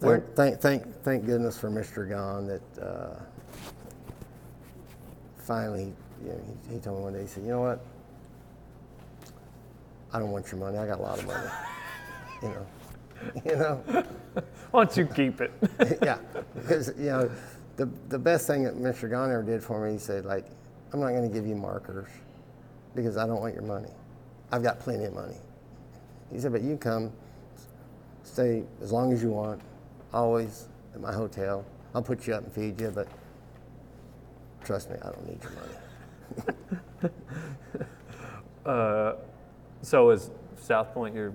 thank, 0.00 0.24
thank, 0.34 0.60
thank, 0.60 1.02
thank 1.02 1.26
goodness 1.26 1.58
for 1.58 1.70
Mr. 1.70 2.08
Gaughan 2.08 2.46
that 2.48 2.82
uh, 2.82 3.20
finally, 5.38 5.92
you 6.22 6.30
know, 6.30 6.40
he, 6.68 6.74
he 6.74 6.80
told 6.80 6.98
me 6.98 7.04
one 7.04 7.12
day, 7.14 7.22
he 7.22 7.26
said, 7.26 7.44
you 7.44 7.50
know 7.50 7.60
what? 7.60 7.80
I 10.12 10.18
don't 10.18 10.30
want 10.30 10.50
your 10.50 10.60
money. 10.60 10.78
I 10.78 10.86
got 10.86 10.98
a 10.98 11.02
lot 11.02 11.18
of 11.18 11.26
money. 11.26 11.50
you 12.42 12.48
know, 12.48 12.66
you 13.44 13.56
know. 13.56 14.04
Why 14.70 14.84
don't 14.84 14.96
you 14.96 15.06
keep 15.06 15.40
it? 15.40 15.52
yeah, 16.02 16.18
because 16.54 16.92
you 16.98 17.06
know, 17.06 17.30
the 17.76 17.86
the 18.08 18.18
best 18.18 18.46
thing 18.46 18.64
that 18.64 18.76
Mr. 18.76 19.08
Gaughan 19.10 19.32
ever 19.32 19.42
did 19.42 19.62
for 19.62 19.86
me, 19.86 19.92
he 19.92 19.98
said, 19.98 20.24
like, 20.24 20.46
I'm 20.92 21.00
not 21.00 21.10
going 21.10 21.28
to 21.28 21.34
give 21.34 21.46
you 21.46 21.54
markers 21.54 22.08
because 22.94 23.16
I 23.16 23.26
don't 23.26 23.40
want 23.40 23.54
your 23.54 23.62
money. 23.62 23.90
I've 24.50 24.62
got 24.62 24.80
plenty 24.80 25.04
of 25.04 25.14
money. 25.14 25.36
He 26.32 26.38
said, 26.38 26.52
but 26.52 26.62
you 26.62 26.76
come, 26.76 27.12
stay 28.24 28.64
as 28.82 28.92
long 28.92 29.12
as 29.12 29.22
you 29.22 29.30
want, 29.30 29.60
always 30.12 30.68
at 30.94 31.00
my 31.00 31.12
hotel. 31.12 31.64
I'll 31.94 32.02
put 32.02 32.26
you 32.26 32.34
up 32.34 32.44
and 32.44 32.52
feed 32.52 32.80
you, 32.80 32.90
but 32.90 33.08
trust 34.64 34.90
me, 34.90 34.96
I 35.02 35.10
don't 35.10 35.28
need 35.28 35.40
your 35.42 35.52
money. 37.02 37.14
uh, 38.66 39.12
so 39.82 40.10
is 40.10 40.30
South 40.60 40.92
Point 40.92 41.14
your 41.14 41.32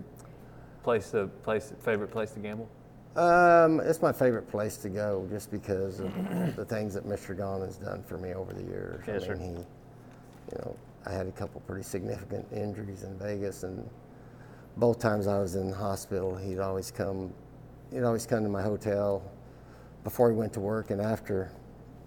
place 0.83 1.11
to 1.11 1.27
place 1.43 1.73
favorite 1.83 2.11
place 2.11 2.31
to 2.31 2.39
gamble? 2.39 2.69
Um, 3.15 3.81
it's 3.81 4.01
my 4.01 4.13
favorite 4.13 4.49
place 4.49 4.77
to 4.77 4.89
go 4.89 5.27
just 5.29 5.51
because 5.51 5.99
of 5.99 6.13
the 6.55 6.63
things 6.63 6.93
that 6.93 7.05
Mr. 7.05 7.35
Gaughan 7.37 7.65
has 7.65 7.75
done 7.75 8.03
for 8.03 8.17
me 8.17 8.33
over 8.33 8.53
the 8.53 8.63
years. 8.63 9.03
Yes, 9.05 9.23
I 9.23 9.27
sir. 9.27 9.35
mean, 9.35 9.55
he, 9.55 9.57
you 9.57 10.59
know, 10.59 10.75
I 11.05 11.11
had 11.11 11.27
a 11.27 11.31
couple 11.31 11.59
pretty 11.61 11.83
significant 11.83 12.45
injuries 12.53 13.03
in 13.03 13.17
Vegas, 13.17 13.63
and 13.63 13.87
both 14.77 14.99
times 14.99 15.27
I 15.27 15.39
was 15.39 15.55
in 15.55 15.71
the 15.71 15.75
hospital, 15.75 16.35
he'd 16.37 16.59
always 16.59 16.89
come, 16.89 17.33
he'd 17.91 18.03
always 18.03 18.25
come 18.25 18.43
to 18.43 18.49
my 18.49 18.61
hotel 18.61 19.21
before 20.05 20.31
he 20.31 20.35
went 20.37 20.53
to 20.53 20.61
work 20.61 20.89
and 20.89 21.01
after 21.01 21.51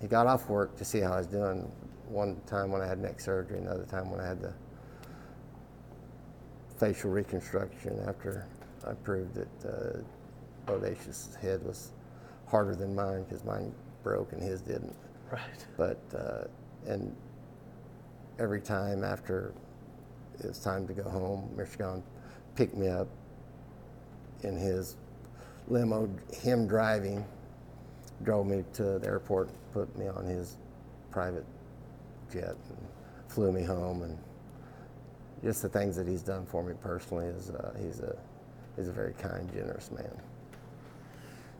he 0.00 0.06
got 0.06 0.26
off 0.26 0.48
work 0.48 0.76
to 0.76 0.84
see 0.84 1.00
how 1.00 1.12
I 1.12 1.18
was 1.18 1.26
doing. 1.26 1.70
One 2.08 2.40
time 2.46 2.70
when 2.70 2.80
I 2.80 2.86
had 2.86 2.98
neck 2.98 3.20
surgery, 3.20 3.58
another 3.58 3.84
time 3.84 4.10
when 4.10 4.20
I 4.20 4.26
had 4.26 4.40
the 4.40 4.52
facial 6.78 7.10
reconstruction 7.10 7.98
after 8.06 8.46
I 8.86 8.92
proved 8.92 9.34
that 9.34 9.68
uh, 9.68 9.98
Bodacious' 10.66 11.36
head 11.36 11.62
was 11.64 11.92
harder 12.46 12.74
than 12.74 12.94
mine 12.94 13.24
because 13.24 13.44
mine 13.44 13.72
broke 14.02 14.32
and 14.32 14.42
his 14.42 14.60
didn't. 14.60 14.94
Right. 15.30 15.66
But 15.76 15.98
uh, 16.16 16.44
and 16.86 17.14
every 18.38 18.60
time 18.60 19.04
after 19.04 19.52
it 20.38 20.46
was 20.46 20.58
time 20.58 20.86
to 20.86 20.92
go 20.92 21.08
home, 21.08 21.48
Mike 21.56 21.76
Gaughan 21.78 22.02
picked 22.54 22.76
me 22.76 22.88
up 22.88 23.08
in 24.42 24.56
his 24.56 24.96
limo, 25.68 26.08
him 26.42 26.66
driving, 26.66 27.24
drove 28.22 28.46
me 28.46 28.64
to 28.74 28.98
the 28.98 29.06
airport, 29.06 29.48
put 29.72 29.96
me 29.96 30.08
on 30.08 30.24
his 30.24 30.56
private 31.10 31.44
jet, 32.32 32.56
and 32.68 32.78
flew 33.28 33.52
me 33.52 33.62
home, 33.62 34.02
and 34.02 34.18
just 35.42 35.62
the 35.62 35.68
things 35.68 35.96
that 35.96 36.06
he's 36.06 36.22
done 36.22 36.46
for 36.46 36.62
me 36.62 36.74
personally 36.82 37.26
is 37.26 37.50
uh, 37.50 37.74
he's 37.80 38.00
a 38.00 38.16
he's 38.76 38.88
a 38.88 38.92
very 38.92 39.14
kind, 39.14 39.50
generous 39.52 39.90
man. 39.90 40.20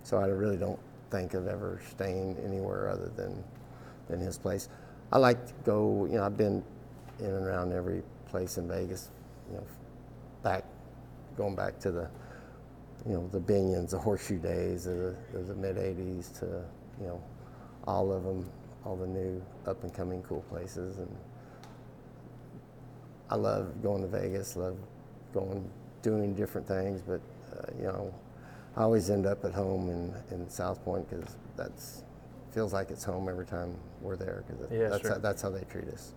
So 0.05 0.19
I 0.19 0.27
really 0.27 0.59
don't 0.59 0.79
think 1.11 1.35
of 1.35 1.49
ever 1.49 1.81
staying 1.91 2.37
anywhere 2.45 2.89
other 2.89 3.11
than 3.17 3.43
than 4.09 4.21
his 4.21 4.39
place. 4.39 4.69
I 5.11 5.19
like 5.19 5.47
to 5.47 5.53
go. 5.65 6.07
You 6.07 6.19
know, 6.19 6.25
I've 6.25 6.37
been 6.37 6.63
in 7.19 7.27
and 7.27 7.47
around 7.47 7.73
every 7.73 8.03
place 8.27 8.59
in 8.59 8.69
Vegas. 8.69 9.11
You 9.51 9.57
know, 9.57 9.67
back 10.43 10.65
going 11.37 11.57
back 11.57 11.79
to 11.81 11.91
the 11.91 12.09
you 13.07 13.15
know 13.15 13.29
the 13.33 13.41
Binions, 13.41 13.91
the 13.91 13.99
Horseshoe 13.99 14.39
days, 14.39 14.87
of 14.87 14.97
the, 15.33 15.39
the 15.39 15.55
mid 15.55 15.77
'80s 15.77 16.39
to 16.41 16.65
you 17.01 17.07
know 17.07 17.23
all 17.87 18.13
of 18.13 18.25
them, 18.25 18.47
all 18.85 18.97
the 18.97 19.07
new 19.07 19.43
up 19.67 19.83
and 19.85 19.93
coming 19.93 20.23
cool 20.23 20.43
places, 20.51 20.99
and 20.99 21.17
I 23.31 23.37
love 23.37 23.83
going 23.83 24.03
to 24.03 24.09
Vegas. 24.09 24.55
Love 24.55 24.77
going 25.33 25.69
doing 26.03 26.35
different 26.35 26.67
things, 26.69 27.01
but 27.01 27.23
uh, 27.57 27.73
you 27.79 27.85
know 27.85 28.15
I 28.77 28.83
always 28.83 29.11
end 29.11 29.27
up 29.27 29.45
at 29.45 29.53
home 29.53 29.89
in, 29.89 30.15
in 30.35 30.49
South 30.49 30.85
Point 30.85 31.09
because 31.09 31.37
that's 31.57 32.03
feels 32.53 32.73
like 32.73 32.91
it's 32.91 33.03
home 33.03 33.29
every 33.29 33.47
time 33.47 33.75
we're 34.01 34.17
there 34.17 34.45
because 34.47 34.71
Yeah, 34.71 34.89
that's 34.89 35.03
sure. 35.03 35.13
how, 35.13 35.19
that's 35.19 35.43
how 35.43 35.51
they 35.51 35.65
treat 35.65 35.89
us. 35.89 36.13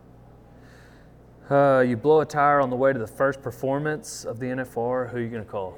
Uh, 1.49 1.79
you 1.87 1.97
blow 1.97 2.21
a 2.21 2.25
tire 2.25 2.59
on 2.59 2.69
the 2.69 2.75
way 2.75 2.93
to 2.93 2.99
the 2.99 3.07
first 3.07 3.41
performance 3.41 4.23
of 4.25 4.39
the 4.39 4.45
NFR. 4.47 5.09
Who 5.09 5.17
are 5.17 5.19
you 5.19 5.29
going 5.29 5.43
to 5.43 5.49
call? 5.49 5.77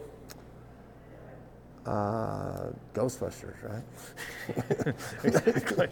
Uh, 1.85 2.71
Ghostbusters, 2.93 3.55
right? 3.63 4.95
exactly. 5.23 5.87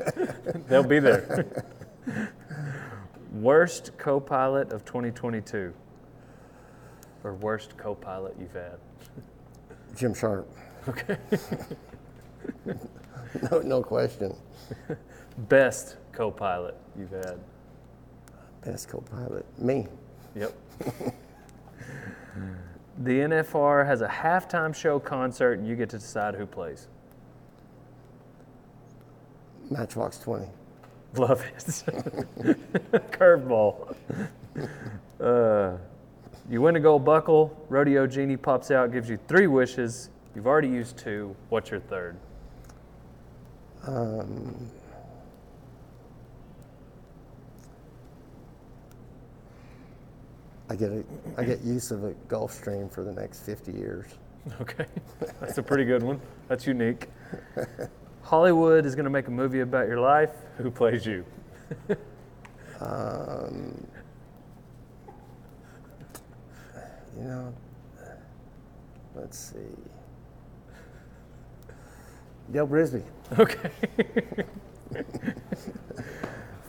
They'll 0.68 0.84
be 0.84 1.00
there. 1.00 1.46
worst 3.34 3.92
co-pilot 3.98 4.72
of 4.72 4.84
2022, 4.84 5.74
or 7.24 7.34
worst 7.36 7.78
co-pilot 7.78 8.36
you've 8.40 8.54
had? 8.54 8.78
Jim 9.96 10.14
Sharp, 10.14 10.48
Okay. 10.88 11.18
no, 13.52 13.60
no 13.60 13.84
question. 13.84 14.36
Best 15.38 15.98
co-pilot 16.12 16.76
you've 16.98 17.12
had. 17.12 17.40
Best 18.64 18.90
co-pilot, 18.90 19.46
me. 19.60 19.88
Yep. 20.36 20.54
the 23.00 23.20
NFR 23.20 23.86
has 23.86 24.02
a 24.02 24.08
halftime 24.08 24.74
show 24.74 25.00
concert, 25.00 25.60
and 25.60 25.68
you 25.68 25.76
get 25.76 25.90
to 25.90 25.98
decide 25.98 26.36
who 26.36 26.46
plays. 26.46 26.88
Matchbox 29.70 30.20
20. 30.20 30.48
Love 31.16 31.42
it. 31.42 31.66
Curveball. 33.12 33.96
Uh, 35.20 35.78
you 36.50 36.62
win 36.62 36.76
a 36.76 36.80
gold 36.80 37.04
buckle. 37.04 37.66
Rodeo 37.70 38.08
Genie 38.08 38.38
pops 38.38 38.72
out, 38.72 38.92
gives 38.92 39.10
you 39.10 39.20
three 39.28 39.48
wishes. 39.48 40.10
You've 40.38 40.46
already 40.46 40.68
used 40.68 41.00
two. 41.00 41.36
What's 41.50 41.72
your 41.72 41.80
third? 41.80 42.16
Um, 43.88 44.70
I 50.70 50.76
get 50.76 50.92
a, 50.92 51.04
I 51.38 51.44
get 51.44 51.62
use 51.64 51.90
of 51.90 52.04
a 52.04 52.14
Gulfstream 52.28 52.92
for 52.92 53.04
the 53.04 53.14
next 53.14 53.40
50 53.48 53.72
years. 53.72 54.06
Okay, 54.62 54.86
that's 55.40 55.58
a 55.58 55.64
pretty 55.64 55.86
good 55.86 56.04
one. 56.04 56.22
That's 56.48 56.68
unique. 56.68 57.08
Hollywood 58.22 58.86
is 58.86 58.94
going 58.94 59.06
to 59.06 59.10
make 59.10 59.30
a 59.30 59.32
movie 59.32 59.62
about 59.62 59.88
your 59.88 60.00
life. 60.00 60.34
Who 60.60 60.70
plays 60.70 61.04
you? 61.04 61.26
Um, 62.80 63.88
you 67.18 67.24
know, 67.24 67.56
let's 69.16 69.40
see. 69.40 69.97
Dale 72.52 72.68
Brisby. 72.68 73.04
Okay. 73.38 73.72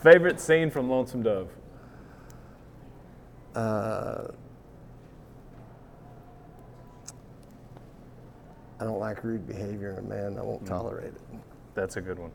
Favorite 0.02 0.40
scene 0.40 0.70
from 0.70 0.90
Lonesome 0.90 1.22
Dove? 1.22 1.50
Uh, 3.54 4.28
I 8.80 8.84
don't 8.84 8.98
like 9.00 9.24
rude 9.24 9.46
behavior 9.46 9.92
in 9.92 9.98
a 9.98 10.02
man. 10.02 10.38
I 10.38 10.42
won't 10.42 10.64
tolerate 10.66 11.08
it. 11.08 11.20
That's 11.74 11.96
a 11.96 12.00
good 12.00 12.18
one. 12.18 12.30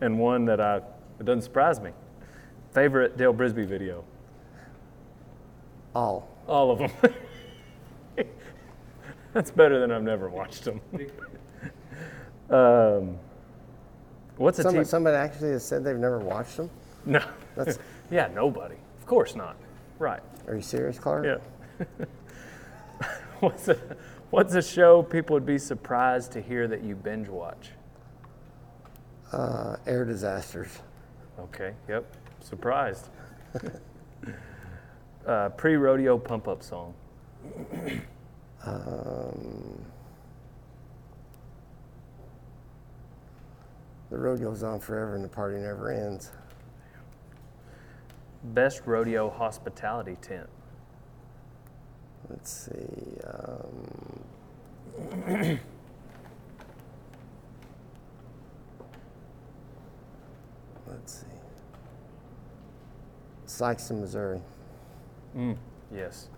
And 0.00 0.18
one 0.18 0.44
that 0.46 0.60
I, 0.60 0.76
it 0.76 1.24
doesn't 1.24 1.42
surprise 1.42 1.80
me. 1.80 1.90
Favorite 2.72 3.16
Dale 3.16 3.32
Brisby 3.34 3.66
video? 3.66 4.04
All. 5.94 6.28
All 6.48 6.70
of 6.72 6.78
them. 6.78 6.90
That's 9.32 9.50
better 9.50 9.78
than 9.78 9.92
I've 9.92 10.02
never 10.02 10.28
watched 10.28 10.64
them. 10.64 10.80
Um, 12.52 13.18
what's 14.36 14.58
a 14.58 14.62
Somebody, 14.62 14.84
TV? 14.84 14.88
somebody 14.88 15.16
actually 15.16 15.50
has 15.52 15.64
said 15.64 15.84
they've 15.84 15.96
never 15.96 16.18
watched 16.18 16.56
them. 16.56 16.70
No. 17.06 17.24
That's- 17.56 17.78
yeah, 18.10 18.28
nobody. 18.34 18.76
Of 19.00 19.06
course 19.06 19.34
not. 19.34 19.56
Right. 19.98 20.20
Are 20.46 20.54
you 20.54 20.62
serious, 20.62 20.98
Clark? 20.98 21.24
Yeah. 21.24 21.86
what's 23.40 23.68
a 23.68 23.76
What's 24.32 24.54
a 24.54 24.62
show 24.62 25.02
people 25.02 25.34
would 25.34 25.44
be 25.44 25.58
surprised 25.58 26.32
to 26.32 26.40
hear 26.40 26.66
that 26.66 26.82
you 26.82 26.96
binge 26.96 27.28
watch? 27.28 27.68
Uh, 29.30 29.76
air 29.86 30.06
disasters. 30.06 30.78
Okay. 31.38 31.74
Yep. 31.86 32.16
Surprised. 32.40 33.10
uh, 35.26 35.50
Pre 35.50 35.76
rodeo 35.76 36.16
pump 36.16 36.48
up 36.48 36.62
song. 36.62 36.94
Um, 38.64 39.84
the 44.12 44.18
road 44.18 44.40
goes 44.42 44.62
on 44.62 44.78
forever 44.78 45.14
and 45.14 45.24
the 45.24 45.28
party 45.28 45.56
never 45.56 45.90
ends. 45.90 46.30
Best 48.44 48.82
rodeo 48.84 49.30
hospitality 49.30 50.18
tent. 50.20 50.50
Let's 52.28 52.68
see. 52.70 53.16
Um, 53.24 54.20
let's 60.86 61.20
see. 61.20 61.26
Sikeston, 63.46 64.00
Missouri. 64.00 64.42
Mm, 65.34 65.56
yes. 65.90 66.28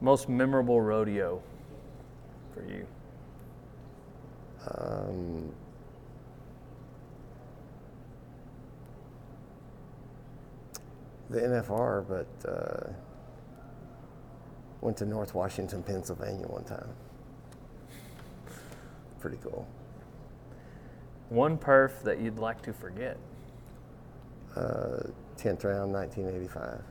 Most 0.00 0.30
memorable 0.30 0.80
rodeo 0.80 1.42
for 2.54 2.64
you? 2.64 2.86
Um, 4.68 5.52
the 11.32 11.40
NFR, 11.40 12.06
but 12.06 12.50
uh, 12.50 12.92
went 14.80 14.96
to 14.98 15.06
North 15.06 15.34
Washington, 15.34 15.82
Pennsylvania 15.82 16.46
one 16.46 16.64
time. 16.64 16.88
Pretty 19.20 19.38
cool. 19.42 19.66
One 21.28 21.56
perf 21.56 22.02
that 22.02 22.20
you'd 22.20 22.38
like 22.38 22.60
to 22.62 22.72
forget? 22.72 23.16
Uh, 24.54 25.04
10th 25.38 25.64
round, 25.64 25.92
1985. 25.92 26.82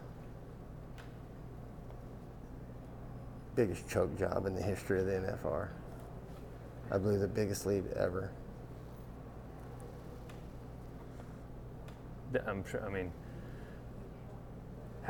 Biggest 3.56 3.88
choke 3.89 4.18
job 4.18 4.46
in 4.46 4.56
the 4.56 4.62
history 4.62 5.00
of 5.00 5.06
the 5.06 5.12
NFR. 5.12 5.68
I 6.89 6.98
believe 6.98 7.20
the 7.20 7.28
biggest 7.28 7.66
lead 7.66 7.86
ever. 7.96 8.32
I'm 12.48 12.66
sure. 12.66 12.84
I 12.86 12.89
mean, 12.89 13.12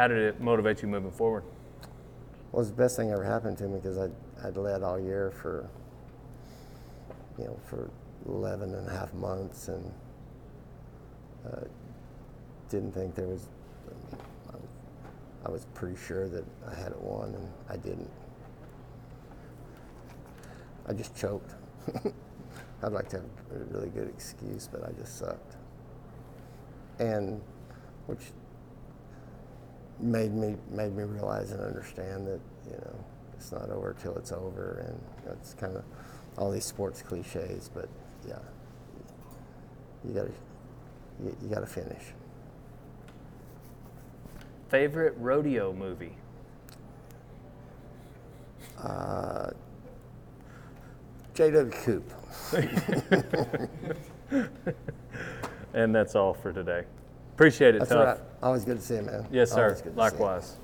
how 0.02 0.08
did 0.08 0.18
it 0.18 0.42
motivate 0.42 0.82
you 0.82 0.88
moving 0.88 1.12
forward? 1.12 1.44
Well, 2.52 2.62
it's 2.64 2.72
the 2.72 2.76
best 2.76 2.96
thing 2.96 3.12
ever 3.12 3.24
happened 3.24 3.56
to 3.60 3.66
me 3.66 3.76
because 3.80 4.00
I'd, 4.00 4.12
I'd 4.44 4.58
led 4.58 4.82
all 4.82 5.00
year 5.00 5.30
for, 5.30 5.70
you 7.38 7.46
know, 7.46 7.60
for 7.70 7.88
11 8.26 8.74
and 8.74 8.88
a 8.88 8.92
half 8.92 9.14
months 9.14 9.68
and 9.68 9.94
uh, 11.46 11.66
didn't 12.72 12.94
think 12.94 13.14
there 13.14 13.28
was, 13.28 13.46
I, 14.50 14.56
was- 14.56 14.70
I 15.46 15.50
was 15.52 15.66
pretty 15.76 15.98
sure 15.98 16.28
that 16.30 16.46
I 16.68 16.74
had 16.74 16.94
it 16.94 17.00
won 17.00 17.36
and 17.36 17.48
I 17.70 17.78
didn't. 17.78 18.10
I 20.90 20.94
just 20.94 21.16
choked. 21.16 21.54
I'd 22.82 22.92
like 22.92 23.08
to 23.10 23.18
have 23.18 23.26
a 23.54 23.64
really 23.66 23.90
good 23.90 24.10
excuse, 24.10 24.68
but 24.68 24.84
I 24.84 24.94
just 24.94 25.20
sucked. 25.20 25.58
And 26.98 27.40
which 28.08 28.32
made 30.02 30.34
me 30.34 30.56
made 30.72 30.96
me 30.96 31.04
realize 31.04 31.52
and 31.52 31.62
understand 31.62 32.28
that 32.28 32.40
you 32.66 32.78
know 32.78 32.96
it's 33.36 33.52
not 33.52 33.70
over 33.70 33.96
till 34.02 34.16
it's 34.18 34.32
over, 34.32 34.86
and 34.88 35.00
you 35.24 35.30
know, 35.30 35.38
it's 35.40 35.54
kind 35.54 35.76
of 35.76 35.84
all 36.38 36.52
these 36.52 36.66
sports 36.66 37.02
cliches, 37.02 37.70
but 37.74 37.90
yeah, 38.28 38.40
you 40.06 40.14
gotta 40.14 40.32
you, 41.24 41.36
you 41.42 41.50
gotta 41.50 41.66
finish. 41.68 42.04
Favorite 44.70 45.16
rodeo 45.18 45.74
movie? 45.74 46.16
Uh, 48.82 49.52
J.W. 51.34 51.72
Coop. 51.84 52.12
And 55.74 55.96
that's 55.96 56.16
all 56.16 56.34
for 56.34 56.52
today. 56.52 56.84
Appreciate 57.42 57.74
it, 57.74 57.80
That's 57.80 57.90
tough. 57.90 57.98
all 57.98 58.06
right. 58.06 58.18
Always 58.44 58.66
good 58.66 58.78
to 58.78 58.84
see 58.84 58.96
you, 58.98 59.02
man. 59.02 59.26
Yes, 59.32 59.52
sir. 59.52 59.64
Always 59.64 59.82
good 59.82 59.84
to 59.84 59.90
see 59.90 59.96
you. 59.96 59.98
Likewise. 59.98 60.58